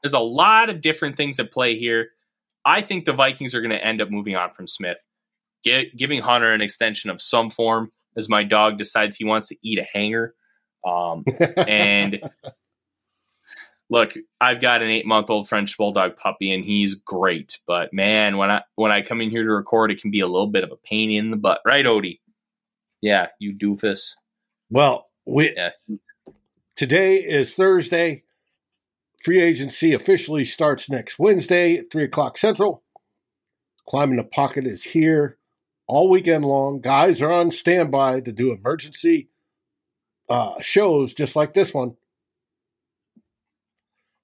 there's 0.01 0.13
a 0.13 0.20
lot 0.20 0.70
of 0.70 0.81
different 0.81 1.17
things 1.17 1.39
at 1.39 1.51
play 1.51 1.77
here. 1.77 2.10
I 2.65 2.81
think 2.81 3.05
the 3.05 3.13
Vikings 3.13 3.55
are 3.55 3.62
going 3.62 3.72
to 3.72 3.84
end 3.84 4.01
up 4.01 4.10
moving 4.10 4.36
on 4.36 4.53
from 4.53 4.67
Smith, 4.67 4.98
get, 5.63 5.96
giving 5.96 6.22
Hunter 6.22 6.51
an 6.51 6.62
extension 6.62 7.10
of 7.10 7.22
some 7.22 7.50
form 7.50 7.91
as 8.17 8.29
my 8.29 8.43
dog 8.43 8.77
decides 8.77 9.15
he 9.15 9.25
wants 9.25 9.48
to 9.48 9.58
eat 9.63 9.79
a 9.79 9.88
hanger. 9.93 10.36
Um, 10.86 11.24
and 11.58 12.22
look, 13.89 14.13
I've 14.39 14.62
got 14.62 14.81
an 14.81 14.89
eight 14.89 15.05
month 15.05 15.29
old 15.29 15.48
French 15.48 15.77
bulldog 15.77 16.17
puppy, 16.17 16.51
and 16.53 16.63
he's 16.63 16.96
great. 16.96 17.60
But 17.67 17.93
man, 17.93 18.38
when 18.38 18.50
I 18.50 18.63
when 18.75 18.91
I 18.91 19.01
come 19.01 19.22
in 19.22 19.29
here 19.29 19.43
to 19.43 19.51
record, 19.51 19.91
it 19.91 20.01
can 20.01 20.12
be 20.12 20.22
a 20.22 20.27
little 20.27 20.48
bit 20.48 20.63
of 20.63 20.72
a 20.72 20.77
pain 20.77 21.12
in 21.12 21.31
the 21.31 21.38
butt, 21.38 21.62
right, 21.65 21.86
Odie? 21.86 22.20
Yeah, 23.01 23.27
you 23.39 23.53
doofus. 23.53 24.15
Well, 24.70 25.10
we 25.25 25.53
yeah. 25.55 25.72
today 26.75 27.17
is 27.17 27.53
Thursday. 27.53 28.24
Free 29.24 29.40
agency 29.40 29.94
officially 29.94 30.46
starts 30.46 30.90
next 30.90 31.20
Wednesday 31.20 31.78
at 31.78 31.92
three 31.92 32.06
o'clock 32.06 32.40
central. 32.40 32.84
Climbing 33.88 34.18
the 34.18 34.24
pocket 34.24 34.66
is 34.66 34.84
here 34.84 35.38
all 35.88 36.10
weekend 36.10 36.44
long. 36.44 36.82
Guys 36.82 37.22
are 37.22 37.32
on 37.32 37.51
standby 37.51 38.22
to 38.22 38.32
do 38.32 38.51
emergency 38.51 39.30
uh, 40.28 40.60
shows 40.60 41.13
just 41.13 41.36
like 41.36 41.54
this 41.54 41.72
one. 41.72 41.98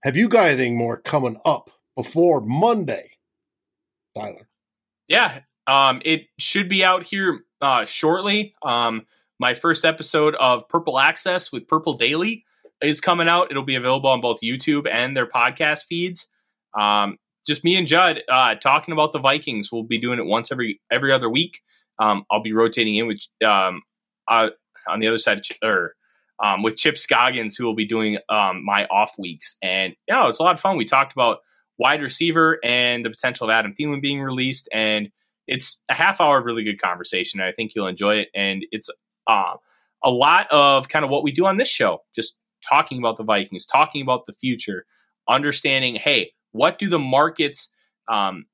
Have 0.04 0.18
you 0.18 0.30
got 0.30 0.48
anything 0.48 0.76
more 0.76 0.98
coming 0.98 1.40
up 1.46 1.70
before 1.96 2.42
Monday, 2.42 3.12
Tyler? 4.16 4.50
Yeah, 5.08 5.42
um, 5.68 6.02
it 6.06 6.28
should 6.40 6.70
be 6.70 6.84
out 6.84 7.04
here 7.04 7.42
uh, 7.62 7.86
shortly. 7.86 8.56
Um, 8.64 9.06
my 9.40 9.54
first 9.54 9.86
episode 9.86 10.34
of 10.36 10.68
Purple 10.70 10.98
Access 10.98 11.52
with 11.52 11.68
Purple 11.68 11.94
Daily 11.94 12.46
is 12.82 13.02
coming 13.02 13.28
out. 13.28 13.48
It'll 13.52 13.64
be 13.64 13.76
available 13.76 14.10
on 14.10 14.22
both 14.22 14.40
YouTube 14.44 14.88
and 14.92 15.16
their 15.16 15.28
podcast 15.28 15.86
feeds. 15.86 16.28
Um, 16.80 17.18
just 17.46 17.64
me 17.64 17.78
and 17.78 17.88
Judd 17.88 18.22
uh, 18.30 18.56
talking 18.56 18.92
about 18.92 19.14
the 19.14 19.20
Vikings. 19.20 19.72
We'll 19.72 19.84
be 19.84 19.98
doing 19.98 20.20
it 20.20 20.26
once 20.26 20.52
every 20.52 20.82
every 20.92 21.14
other 21.14 21.30
week. 21.30 21.62
Um, 22.00 22.26
I'll 22.30 22.44
be 22.44 22.54
rotating 22.54 22.96
in 22.96 23.08
with 23.08 23.22
um, 23.46 23.82
uh, 24.28 24.50
on 24.88 25.00
the 25.00 25.08
other 25.08 25.18
side, 25.18 25.42
or 25.64 25.96
um, 26.44 26.62
with 26.62 26.78
Chip 26.78 26.98
Scoggins, 26.98 27.56
who 27.56 27.66
will 27.66 27.76
be 27.76 27.86
doing 27.86 28.18
um, 28.30 28.64
my 28.64 28.86
off 28.88 29.16
weeks. 29.18 29.58
And 29.62 29.96
yeah, 30.08 30.18
you 30.18 30.24
know, 30.24 30.30
it's 30.30 30.40
a 30.40 30.44
lot 30.44 30.54
of 30.54 30.60
fun. 30.60 30.78
We 30.78 30.86
talked 30.86 31.14
about 31.14 31.40
wide 31.80 32.02
receiver 32.02 32.60
and 32.64 33.06
the 33.06 33.10
potential 33.10 33.48
of 33.48 33.52
Adam 33.52 33.74
Thielen 33.80 34.02
being 34.02 34.22
released, 34.22 34.68
and 34.74 35.10
it's 35.48 35.82
a 35.90 35.94
half 35.94 36.20
hour 36.20 36.40
of 36.40 36.46
really 36.46 36.64
good 36.64 36.82
conversation. 36.82 37.40
I 37.40 37.54
think 37.54 37.74
you'll 37.74 37.88
enjoy 37.88 38.18
it. 38.18 38.28
And 38.36 38.66
it's 38.72 38.90
uh, 39.28 39.56
a 40.04 40.10
lot 40.10 40.48
of 40.52 40.90
kind 40.90 41.06
of 41.06 41.12
what 41.12 41.24
we 41.24 41.32
do 41.32 41.46
on 41.46 41.58
this 41.58 41.70
show, 41.70 42.04
just 42.14 42.36
talking 42.68 43.00
about 43.00 43.18
the 43.18 43.24
Vikings, 43.24 43.66
talking 43.66 44.02
about 44.02 44.26
the 44.26 44.34
future, 44.34 44.86
understanding, 45.28 45.96
hey, 45.96 46.32
what 46.52 46.80
do 46.80 46.90
the 46.90 47.00
markets 47.00 47.70
um, 48.08 48.46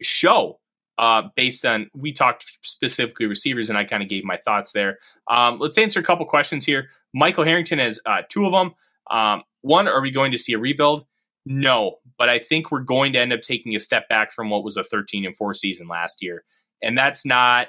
show 0.00 0.60
uh, 0.98 1.22
based 1.36 1.64
on 1.66 1.90
we 1.94 2.12
talked 2.12 2.44
specifically 2.62 3.26
receivers, 3.26 3.68
and 3.68 3.78
I 3.78 3.84
kind 3.84 4.02
of 4.02 4.08
gave 4.08 4.24
my 4.24 4.38
thoughts 4.44 4.72
there. 4.72 4.98
Um, 5.28 5.58
let's 5.58 5.78
answer 5.78 6.00
a 6.00 6.04
couple 6.04 6.24
questions 6.26 6.64
here. 6.64 6.90
Michael 7.12 7.44
Harrington 7.44 7.78
has 7.78 8.00
uh, 8.06 8.22
two 8.28 8.46
of 8.46 8.52
them. 8.52 8.74
Um, 9.10 9.42
one, 9.62 9.88
are 9.88 10.00
we 10.00 10.10
going 10.10 10.32
to 10.32 10.38
see 10.38 10.52
a 10.52 10.58
rebuild? 10.58 11.06
No, 11.46 11.96
but 12.18 12.28
I 12.28 12.38
think 12.38 12.70
we're 12.70 12.80
going 12.80 13.12
to 13.14 13.18
end 13.18 13.32
up 13.32 13.42
taking 13.42 13.74
a 13.76 13.80
step 13.80 14.08
back 14.08 14.32
from 14.32 14.50
what 14.50 14.64
was 14.64 14.76
a 14.76 14.84
13 14.84 15.26
and 15.26 15.36
4 15.36 15.52
season 15.54 15.88
last 15.88 16.22
year. 16.22 16.44
And 16.82 16.96
that's 16.96 17.26
not 17.26 17.68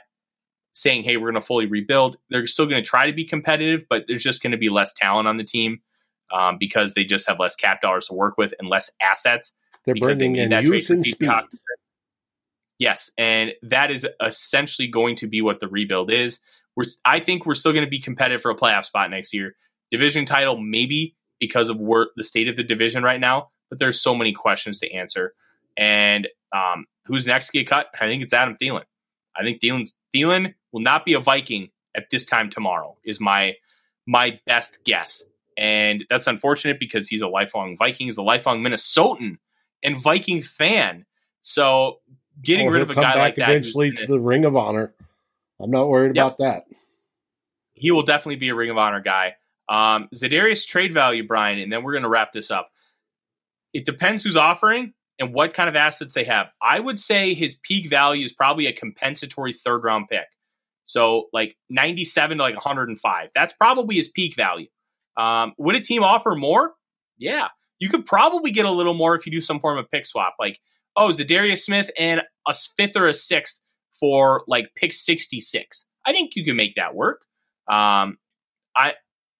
saying, 0.75 1.03
hey, 1.03 1.17
we're 1.17 1.31
going 1.31 1.41
to 1.41 1.45
fully 1.45 1.65
rebuild. 1.65 2.17
They're 2.29 2.45
still 2.47 2.65
going 2.65 2.83
to 2.83 2.87
try 2.87 3.07
to 3.07 3.13
be 3.13 3.23
competitive, 3.23 3.85
but 3.89 4.03
there's 4.07 4.23
just 4.23 4.43
going 4.43 4.51
to 4.51 4.57
be 4.57 4.69
less 4.69 4.93
talent 4.93 5.27
on 5.27 5.37
the 5.37 5.43
team 5.43 5.79
um, 6.33 6.57
because 6.59 6.93
they 6.93 7.05
just 7.05 7.27
have 7.27 7.39
less 7.39 7.55
cap 7.55 7.81
dollars 7.81 8.07
to 8.07 8.13
work 8.13 8.37
with 8.37 8.53
and 8.59 8.69
less 8.69 8.91
assets. 9.01 9.55
They're 9.85 9.95
bringing 9.95 10.33
they 10.33 10.43
in 10.43 10.65
youth 10.65 10.89
and 10.89 11.05
speed. 11.05 11.29
Yes, 12.77 13.09
and 13.17 13.53
that 13.63 13.89
is 13.89 14.05
essentially 14.21 14.89
going 14.89 15.15
to 15.17 15.27
be 15.27 15.41
what 15.41 15.61
the 15.61 15.67
rebuild 15.67 16.11
is. 16.11 16.39
We're, 16.75 16.83
I 17.05 17.21
think 17.21 17.45
we're 17.45 17.55
still 17.55 17.71
going 17.71 17.85
to 17.85 17.89
be 17.89 17.99
competitive 17.99 18.41
for 18.41 18.51
a 18.51 18.55
playoff 18.55 18.83
spot 18.83 19.09
next 19.09 19.33
year. 19.33 19.55
Division 19.91 20.25
title, 20.25 20.57
maybe 20.57 21.15
because 21.39 21.69
of 21.69 21.79
where 21.79 22.07
the 22.17 22.23
state 22.23 22.49
of 22.49 22.57
the 22.57 22.63
division 22.63 23.01
right 23.01 23.19
now, 23.19 23.49
but 23.69 23.79
there's 23.79 24.01
so 24.01 24.13
many 24.13 24.33
questions 24.33 24.79
to 24.81 24.91
answer. 24.91 25.33
And 25.77 26.27
um, 26.53 26.85
who's 27.05 27.25
next 27.25 27.47
to 27.47 27.53
get 27.53 27.67
cut? 27.67 27.87
I 27.93 28.07
think 28.07 28.23
it's 28.23 28.33
Adam 28.33 28.57
Thielen. 28.61 28.83
I 29.37 29.43
think 29.43 29.61
Thielen, 29.61 29.87
Thielen 30.13 30.53
will 30.75 30.81
not 30.81 31.05
be 31.05 31.13
a 31.13 31.19
Viking 31.21 31.69
at 31.95 32.09
this 32.11 32.25
time 32.25 32.49
tomorrow. 32.49 32.97
Is 33.05 33.21
my 33.21 33.53
my 34.05 34.39
best 34.45 34.79
guess, 34.83 35.23
and 35.57 36.03
that's 36.09 36.27
unfortunate 36.27 36.79
because 36.79 37.07
he's 37.07 37.21
a 37.21 37.29
lifelong 37.29 37.77
Viking, 37.77 38.07
he's 38.07 38.17
a 38.17 38.23
lifelong 38.23 38.61
Minnesotan 38.61 39.37
and 39.81 39.97
Viking 39.97 40.41
fan. 40.43 41.05
So 41.41 41.99
getting 42.41 42.67
oh, 42.67 42.71
rid 42.71 42.81
of 42.81 42.89
a 42.89 42.93
guy 42.93 43.17
like 43.17 43.35
that 43.35 43.49
eventually 43.49 43.91
to 43.93 44.05
the 44.05 44.19
Ring 44.19 44.43
of 44.43 44.57
Honor. 44.57 44.93
I'm 45.61 45.71
not 45.71 45.87
worried 45.87 46.17
yep. 46.17 46.25
about 46.25 46.37
that. 46.39 46.63
He 47.73 47.91
will 47.91 48.03
definitely 48.03 48.35
be 48.35 48.49
a 48.49 48.55
Ring 48.55 48.69
of 48.69 48.77
Honor 48.77 48.99
guy. 48.99 49.35
Um, 49.69 50.09
Za'Darius 50.13 50.67
trade 50.67 50.93
value, 50.93 51.25
Brian, 51.25 51.59
and 51.59 51.71
then 51.71 51.83
we're 51.83 51.93
going 51.93 52.03
to 52.03 52.09
wrap 52.09 52.33
this 52.33 52.51
up. 52.51 52.69
It 53.73 53.85
depends 53.85 54.23
who's 54.23 54.35
offering 54.35 54.93
and 55.17 55.33
what 55.33 55.53
kind 55.53 55.69
of 55.69 55.75
assets 55.75 56.13
they 56.13 56.25
have. 56.25 56.47
I 56.61 56.79
would 56.79 56.99
say 56.99 57.33
his 57.33 57.55
peak 57.55 57.89
value 57.89 58.25
is 58.25 58.33
probably 58.33 58.67
a 58.67 58.73
compensatory 58.73 59.53
third 59.53 59.83
round 59.83 60.07
pick. 60.09 60.25
So 60.85 61.25
like 61.33 61.57
97 61.69 62.37
to 62.37 62.43
like 62.43 62.55
105. 62.55 63.29
That's 63.35 63.53
probably 63.53 63.95
his 63.95 64.07
peak 64.07 64.35
value. 64.35 64.67
Um, 65.17 65.53
would 65.57 65.75
a 65.75 65.81
team 65.81 66.03
offer 66.03 66.35
more? 66.35 66.73
Yeah. 67.17 67.47
You 67.79 67.89
could 67.89 68.05
probably 68.05 68.51
get 68.51 68.65
a 68.65 68.71
little 68.71 68.93
more 68.93 69.15
if 69.15 69.25
you 69.25 69.31
do 69.31 69.41
some 69.41 69.59
form 69.59 69.77
of 69.77 69.89
pick 69.91 70.05
swap. 70.05 70.35
Like 70.39 70.59
oh, 70.95 71.09
Za'Darius 71.09 71.59
Smith 71.59 71.89
and 71.97 72.21
a 72.47 72.53
fifth 72.53 72.95
or 72.95 73.07
a 73.07 73.13
sixth 73.13 73.61
for 73.99 74.43
like 74.47 74.71
pick 74.75 74.93
66. 74.93 75.85
I 76.05 76.13
think 76.13 76.35
you 76.35 76.43
can 76.43 76.55
make 76.55 76.75
that 76.75 76.95
work. 76.95 77.25
Um, 77.67 78.17
I 78.75 78.93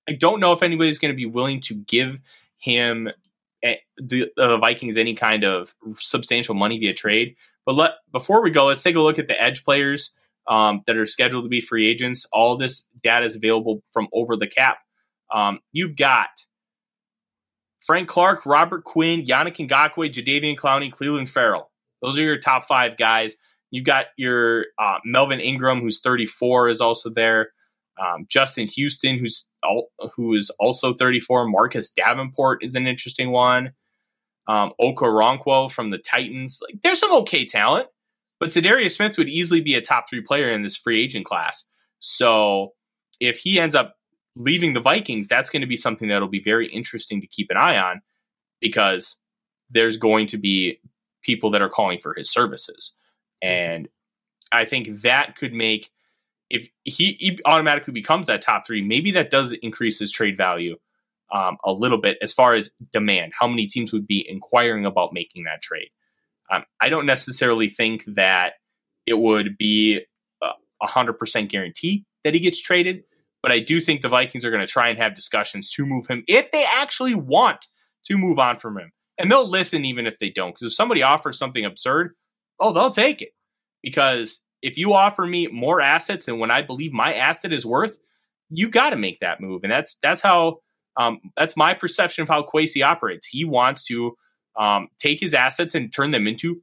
I 0.07 0.13
don't 0.13 0.39
know 0.39 0.53
if 0.53 0.63
anybody's 0.63 0.99
going 0.99 1.11
to 1.11 1.17
be 1.17 1.25
willing 1.25 1.61
to 1.61 1.75
give 1.75 2.19
him 2.57 3.09
a, 3.63 3.79
the, 3.97 4.27
the 4.35 4.57
Vikings 4.57 4.97
any 4.97 5.15
kind 5.15 5.43
of 5.43 5.73
substantial 5.95 6.53
money 6.53 6.77
via 6.77 6.93
trade. 6.93 7.35
But 7.65 7.75
let 7.75 7.91
before 8.11 8.43
we 8.43 8.51
go, 8.51 8.67
let's 8.67 8.83
take 8.83 8.95
a 8.95 9.01
look 9.01 9.19
at 9.19 9.27
the 9.27 9.41
edge 9.41 9.63
players 9.63 10.13
um, 10.47 10.81
that 10.87 10.97
are 10.97 11.05
scheduled 11.05 11.45
to 11.45 11.49
be 11.49 11.61
free 11.61 11.87
agents. 11.87 12.25
All 12.31 12.57
this 12.57 12.87
data 13.03 13.25
is 13.25 13.35
available 13.35 13.83
from 13.91 14.07
over 14.13 14.35
the 14.35 14.47
cap. 14.47 14.77
Um, 15.33 15.59
you've 15.71 15.95
got 15.95 16.29
Frank 17.85 18.07
Clark, 18.09 18.45
Robert 18.45 18.83
Quinn, 18.83 19.25
Yannick 19.25 19.67
Ngakoue, 19.67 20.11
Jadeveon 20.11 20.55
Clowney, 20.55 20.91
Clelin 20.91 21.29
Ferrell. 21.29 21.71
Those 22.01 22.17
are 22.17 22.23
your 22.23 22.39
top 22.39 22.65
five 22.65 22.97
guys. 22.97 23.35
You've 23.71 23.85
got 23.85 24.05
your 24.17 24.65
uh, 24.79 24.99
Melvin 25.03 25.39
Ingram, 25.39 25.81
who's 25.81 25.99
34, 26.01 26.69
is 26.69 26.81
also 26.81 27.09
there. 27.09 27.49
Um, 27.99 28.25
Justin 28.27 28.67
Houston, 28.67 29.17
who's 29.17 29.47
al- 29.63 29.87
who 30.15 30.33
is 30.33 30.49
also 30.59 30.93
34. 30.93 31.47
Marcus 31.47 31.91
Davenport 31.91 32.63
is 32.63 32.75
an 32.75 32.87
interesting 32.87 33.31
one. 33.31 33.71
Um, 34.47 34.73
Okoronkwo 34.79 35.71
from 35.71 35.89
the 35.89 35.97
Titans. 35.97 36.59
Like, 36.61 36.81
there's 36.83 36.99
some 36.99 37.13
okay 37.13 37.45
talent, 37.45 37.87
but 38.45 38.53
Za'Darius 38.53 38.91
Smith 38.91 39.17
would 39.17 39.27
easily 39.27 39.59
be 39.59 39.73
a 39.73 39.81
top 39.81 40.07
three 40.07 40.21
player 40.21 40.51
in 40.51 40.61
this 40.61 40.75
free 40.75 41.01
agent 41.01 41.25
class. 41.25 41.65
So 41.99 42.73
if 43.19 43.39
he 43.39 43.59
ends 43.59 43.75
up 43.75 43.95
leaving 44.35 44.73
the 44.73 44.79
Vikings, 44.79 45.27
that's 45.27 45.49
going 45.49 45.61
to 45.61 45.67
be 45.67 45.75
something 45.75 46.09
that'll 46.09 46.27
be 46.27 46.43
very 46.43 46.71
interesting 46.71 47.21
to 47.21 47.27
keep 47.27 47.49
an 47.49 47.57
eye 47.57 47.75
on 47.75 48.01
because 48.61 49.15
there's 49.71 49.97
going 49.97 50.27
to 50.27 50.37
be 50.37 50.79
people 51.23 51.49
that 51.49 51.63
are 51.63 51.69
calling 51.69 51.97
for 51.99 52.13
his 52.13 52.31
services. 52.31 52.93
And 53.41 53.89
I 54.51 54.65
think 54.65 55.01
that 55.01 55.35
could 55.35 55.51
make 55.51 55.89
if 56.51 56.69
he, 56.83 57.17
he 57.19 57.39
automatically 57.45 57.93
becomes 57.93 58.27
that 58.27 58.43
top 58.43 58.67
three, 58.67 58.83
maybe 58.83 59.09
that 59.13 59.31
does 59.31 59.53
increase 59.53 59.97
his 59.97 60.11
trade 60.11 60.37
value 60.37 60.77
um, 61.33 61.57
a 61.65 61.71
little 61.71 61.99
bit 61.99 62.19
as 62.21 62.31
far 62.31 62.53
as 62.53 62.69
demand. 62.93 63.33
How 63.39 63.47
many 63.47 63.65
teams 63.65 63.91
would 63.91 64.05
be 64.05 64.23
inquiring 64.29 64.85
about 64.85 65.13
making 65.13 65.45
that 65.45 65.63
trade? 65.63 65.89
Um, 66.51 66.63
I 66.79 66.89
don't 66.89 67.05
necessarily 67.05 67.69
think 67.69 68.05
that 68.15 68.53
it 69.07 69.17
would 69.17 69.57
be 69.57 70.01
a 70.81 70.87
hundred 70.87 71.13
percent 71.13 71.49
guarantee 71.49 72.05
that 72.23 72.33
he 72.33 72.39
gets 72.39 72.61
traded, 72.61 73.03
but 73.41 73.51
I 73.51 73.59
do 73.59 73.79
think 73.79 74.01
the 74.01 74.09
Vikings 74.09 74.45
are 74.45 74.51
going 74.51 74.65
to 74.65 74.71
try 74.71 74.89
and 74.89 74.99
have 74.99 75.15
discussions 75.15 75.71
to 75.71 75.85
move 75.85 76.07
him 76.07 76.23
if 76.27 76.51
they 76.51 76.65
actually 76.65 77.15
want 77.15 77.65
to 78.05 78.17
move 78.17 78.39
on 78.39 78.59
from 78.59 78.77
him, 78.77 78.91
and 79.17 79.31
they'll 79.31 79.47
listen 79.47 79.85
even 79.85 80.07
if 80.07 80.19
they 80.19 80.29
don't. 80.29 80.51
Because 80.51 80.67
if 80.67 80.73
somebody 80.73 81.03
offers 81.03 81.37
something 81.37 81.65
absurd, 81.65 82.13
oh, 82.59 82.73
they'll 82.73 82.89
take 82.89 83.21
it 83.21 83.29
because 83.81 84.41
if 84.61 84.77
you 84.77 84.93
offer 84.93 85.25
me 85.25 85.47
more 85.47 85.81
assets 85.81 86.25
than 86.25 86.39
when 86.39 86.51
I 86.51 86.61
believe 86.61 86.91
my 86.91 87.13
asset 87.13 87.53
is 87.53 87.65
worth, 87.65 87.97
you 88.49 88.69
got 88.69 88.91
to 88.91 88.97
make 88.97 89.19
that 89.21 89.41
move, 89.41 89.61
and 89.63 89.71
that's 89.71 89.97
that's 90.01 90.21
how 90.21 90.57
um, 90.97 91.19
that's 91.37 91.57
my 91.57 91.73
perception 91.73 92.23
of 92.23 92.29
how 92.29 92.43
Kwesi 92.43 92.85
operates. 92.85 93.27
He 93.27 93.45
wants 93.45 93.85
to 93.85 94.15
um, 94.57 94.87
take 94.99 95.19
his 95.19 95.33
assets 95.33 95.75
and 95.75 95.93
turn 95.93 96.11
them 96.11 96.27
into 96.27 96.61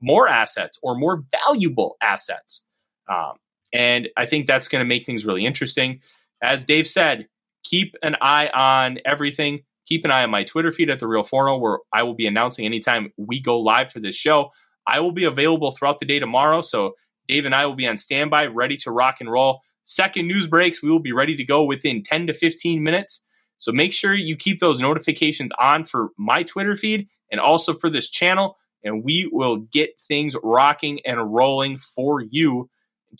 more 0.00 0.28
assets 0.28 0.78
or 0.82 0.96
more 0.96 1.24
valuable 1.30 1.96
assets. 2.02 2.64
Um, 3.08 3.34
and 3.72 4.08
I 4.16 4.26
think 4.26 4.46
that's 4.46 4.68
going 4.68 4.80
to 4.80 4.88
make 4.88 5.06
things 5.06 5.26
really 5.26 5.44
interesting. 5.44 6.00
As 6.42 6.64
Dave 6.64 6.86
said, 6.86 7.26
keep 7.64 7.94
an 8.02 8.16
eye 8.20 8.48
on 8.48 8.98
everything. 9.04 9.60
Keep 9.86 10.04
an 10.04 10.10
eye 10.10 10.22
on 10.22 10.30
my 10.30 10.44
Twitter 10.44 10.72
feed 10.72 10.90
at 10.90 11.00
The 11.00 11.06
Real 11.06 11.24
Forno, 11.24 11.58
where 11.58 11.78
I 11.92 12.02
will 12.04 12.14
be 12.14 12.26
announcing 12.26 12.64
anytime 12.64 13.12
we 13.16 13.40
go 13.40 13.58
live 13.58 13.92
for 13.92 14.00
this 14.00 14.14
show. 14.14 14.50
I 14.86 15.00
will 15.00 15.12
be 15.12 15.24
available 15.24 15.72
throughout 15.72 15.98
the 15.98 16.06
day 16.06 16.18
tomorrow. 16.18 16.60
So 16.60 16.94
Dave 17.28 17.44
and 17.44 17.54
I 17.54 17.66
will 17.66 17.74
be 17.74 17.86
on 17.86 17.96
standby, 17.96 18.46
ready 18.46 18.76
to 18.78 18.90
rock 18.90 19.16
and 19.20 19.30
roll. 19.30 19.60
Second 19.84 20.28
news 20.28 20.46
breaks, 20.46 20.82
we 20.82 20.90
will 20.90 21.00
be 21.00 21.12
ready 21.12 21.36
to 21.36 21.44
go 21.44 21.64
within 21.64 22.02
10 22.02 22.28
to 22.28 22.34
15 22.34 22.82
minutes. 22.82 23.24
So 23.60 23.72
make 23.72 23.92
sure 23.92 24.14
you 24.14 24.36
keep 24.36 24.58
those 24.58 24.80
notifications 24.80 25.52
on 25.60 25.84
for 25.84 26.08
my 26.18 26.42
Twitter 26.42 26.76
feed 26.76 27.08
and 27.30 27.40
also 27.40 27.74
for 27.74 27.90
this 27.90 28.08
channel. 28.10 28.56
And 28.82 29.04
we 29.04 29.28
will 29.30 29.58
get 29.58 29.90
things 30.08 30.34
rocking 30.42 31.00
and 31.04 31.32
rolling 31.32 31.76
for 31.76 32.22
you, 32.22 32.70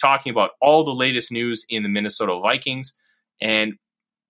talking 0.00 0.30
about 0.32 0.52
all 0.60 0.82
the 0.82 0.94
latest 0.94 1.30
news 1.30 1.66
in 1.68 1.82
the 1.82 1.90
Minnesota 1.90 2.40
Vikings. 2.42 2.94
And 3.40 3.74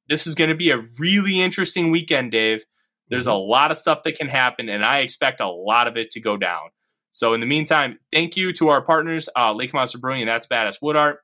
this 0.08 0.26
is 0.26 0.34
going 0.34 0.50
to 0.50 0.56
be 0.56 0.72
a 0.72 0.84
really 0.98 1.40
interesting 1.40 1.92
weekend, 1.92 2.32
Dave. 2.32 2.64
There's 3.08 3.28
a 3.28 3.30
mm-hmm. 3.30 3.48
lot 3.48 3.70
of 3.70 3.78
stuff 3.78 4.02
that 4.04 4.16
can 4.16 4.28
happen, 4.28 4.68
and 4.68 4.84
I 4.84 4.98
expect 4.98 5.40
a 5.40 5.48
lot 5.48 5.86
of 5.86 5.96
it 5.96 6.10
to 6.12 6.20
go 6.20 6.36
down. 6.36 6.70
So, 7.12 7.34
in 7.34 7.40
the 7.40 7.46
meantime, 7.46 7.98
thank 8.12 8.36
you 8.36 8.52
to 8.54 8.68
our 8.68 8.82
partners, 8.82 9.28
uh, 9.36 9.52
Lake 9.52 9.74
Monster 9.74 9.98
Brewing 9.98 10.22
and 10.22 10.28
That's 10.28 10.46
Badass 10.46 10.76
Wood 10.80 10.96
Art. 10.96 11.18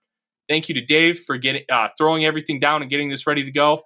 Thank 0.48 0.68
you 0.68 0.74
to 0.76 0.80
Dave 0.80 1.20
for 1.20 1.36
getting 1.38 1.62
uh, 1.70 1.88
throwing 1.96 2.24
everything 2.24 2.58
down 2.60 2.82
and 2.82 2.90
getting 2.90 3.08
this 3.08 3.26
ready 3.26 3.44
to 3.44 3.52
go. 3.52 3.82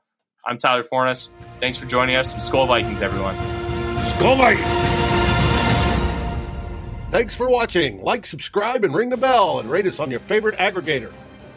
I'm 0.47 0.57
Tyler 0.57 0.85
Forness. 0.85 1.29
Thanks 1.61 1.77
for 1.77 1.87
joining 1.87 2.17
us. 2.17 2.33
Skol 2.35 2.67
Vikings, 2.67 3.03
everyone. 3.03 3.35
Skol 4.07 4.39
Vikings! 4.39 4.67
Thanks 7.11 7.35
for 7.35 7.49
watching. 7.49 8.01
Like, 8.01 8.25
subscribe, 8.25 8.85
and 8.85 8.95
ring 8.95 9.11
the 9.11 9.17
bell, 9.17 9.61
and 9.61 9.71
rate 9.71 9.85
us 9.85 10.01
on 10.01 10.11
your 10.11 10.21
favorite 10.21 10.57
aggregator. 10.59 11.13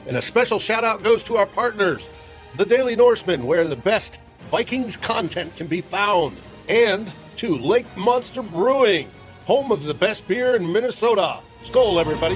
And 0.07 0.17
a 0.17 0.21
special 0.21 0.59
shout 0.59 0.83
out 0.83 1.01
goes 1.01 1.23
to 1.25 1.37
our 1.37 1.45
partners, 1.45 2.09
the 2.57 2.65
Daily 2.65 2.95
Norseman, 2.95 3.45
where 3.45 3.65
the 3.67 3.75
best 3.75 4.19
Vikings 4.51 4.97
content 4.97 5.55
can 5.55 5.67
be 5.67 5.79
found, 5.79 6.35
and 6.67 7.09
to 7.37 7.57
Lake 7.57 7.85
Monster 7.95 8.41
Brewing, 8.41 9.09
home 9.45 9.71
of 9.71 9.83
the 9.83 9.93
best 9.93 10.27
beer 10.27 10.55
in 10.55 10.69
Minnesota. 10.69 11.39
Skol, 11.63 12.01
everybody. 12.01 12.35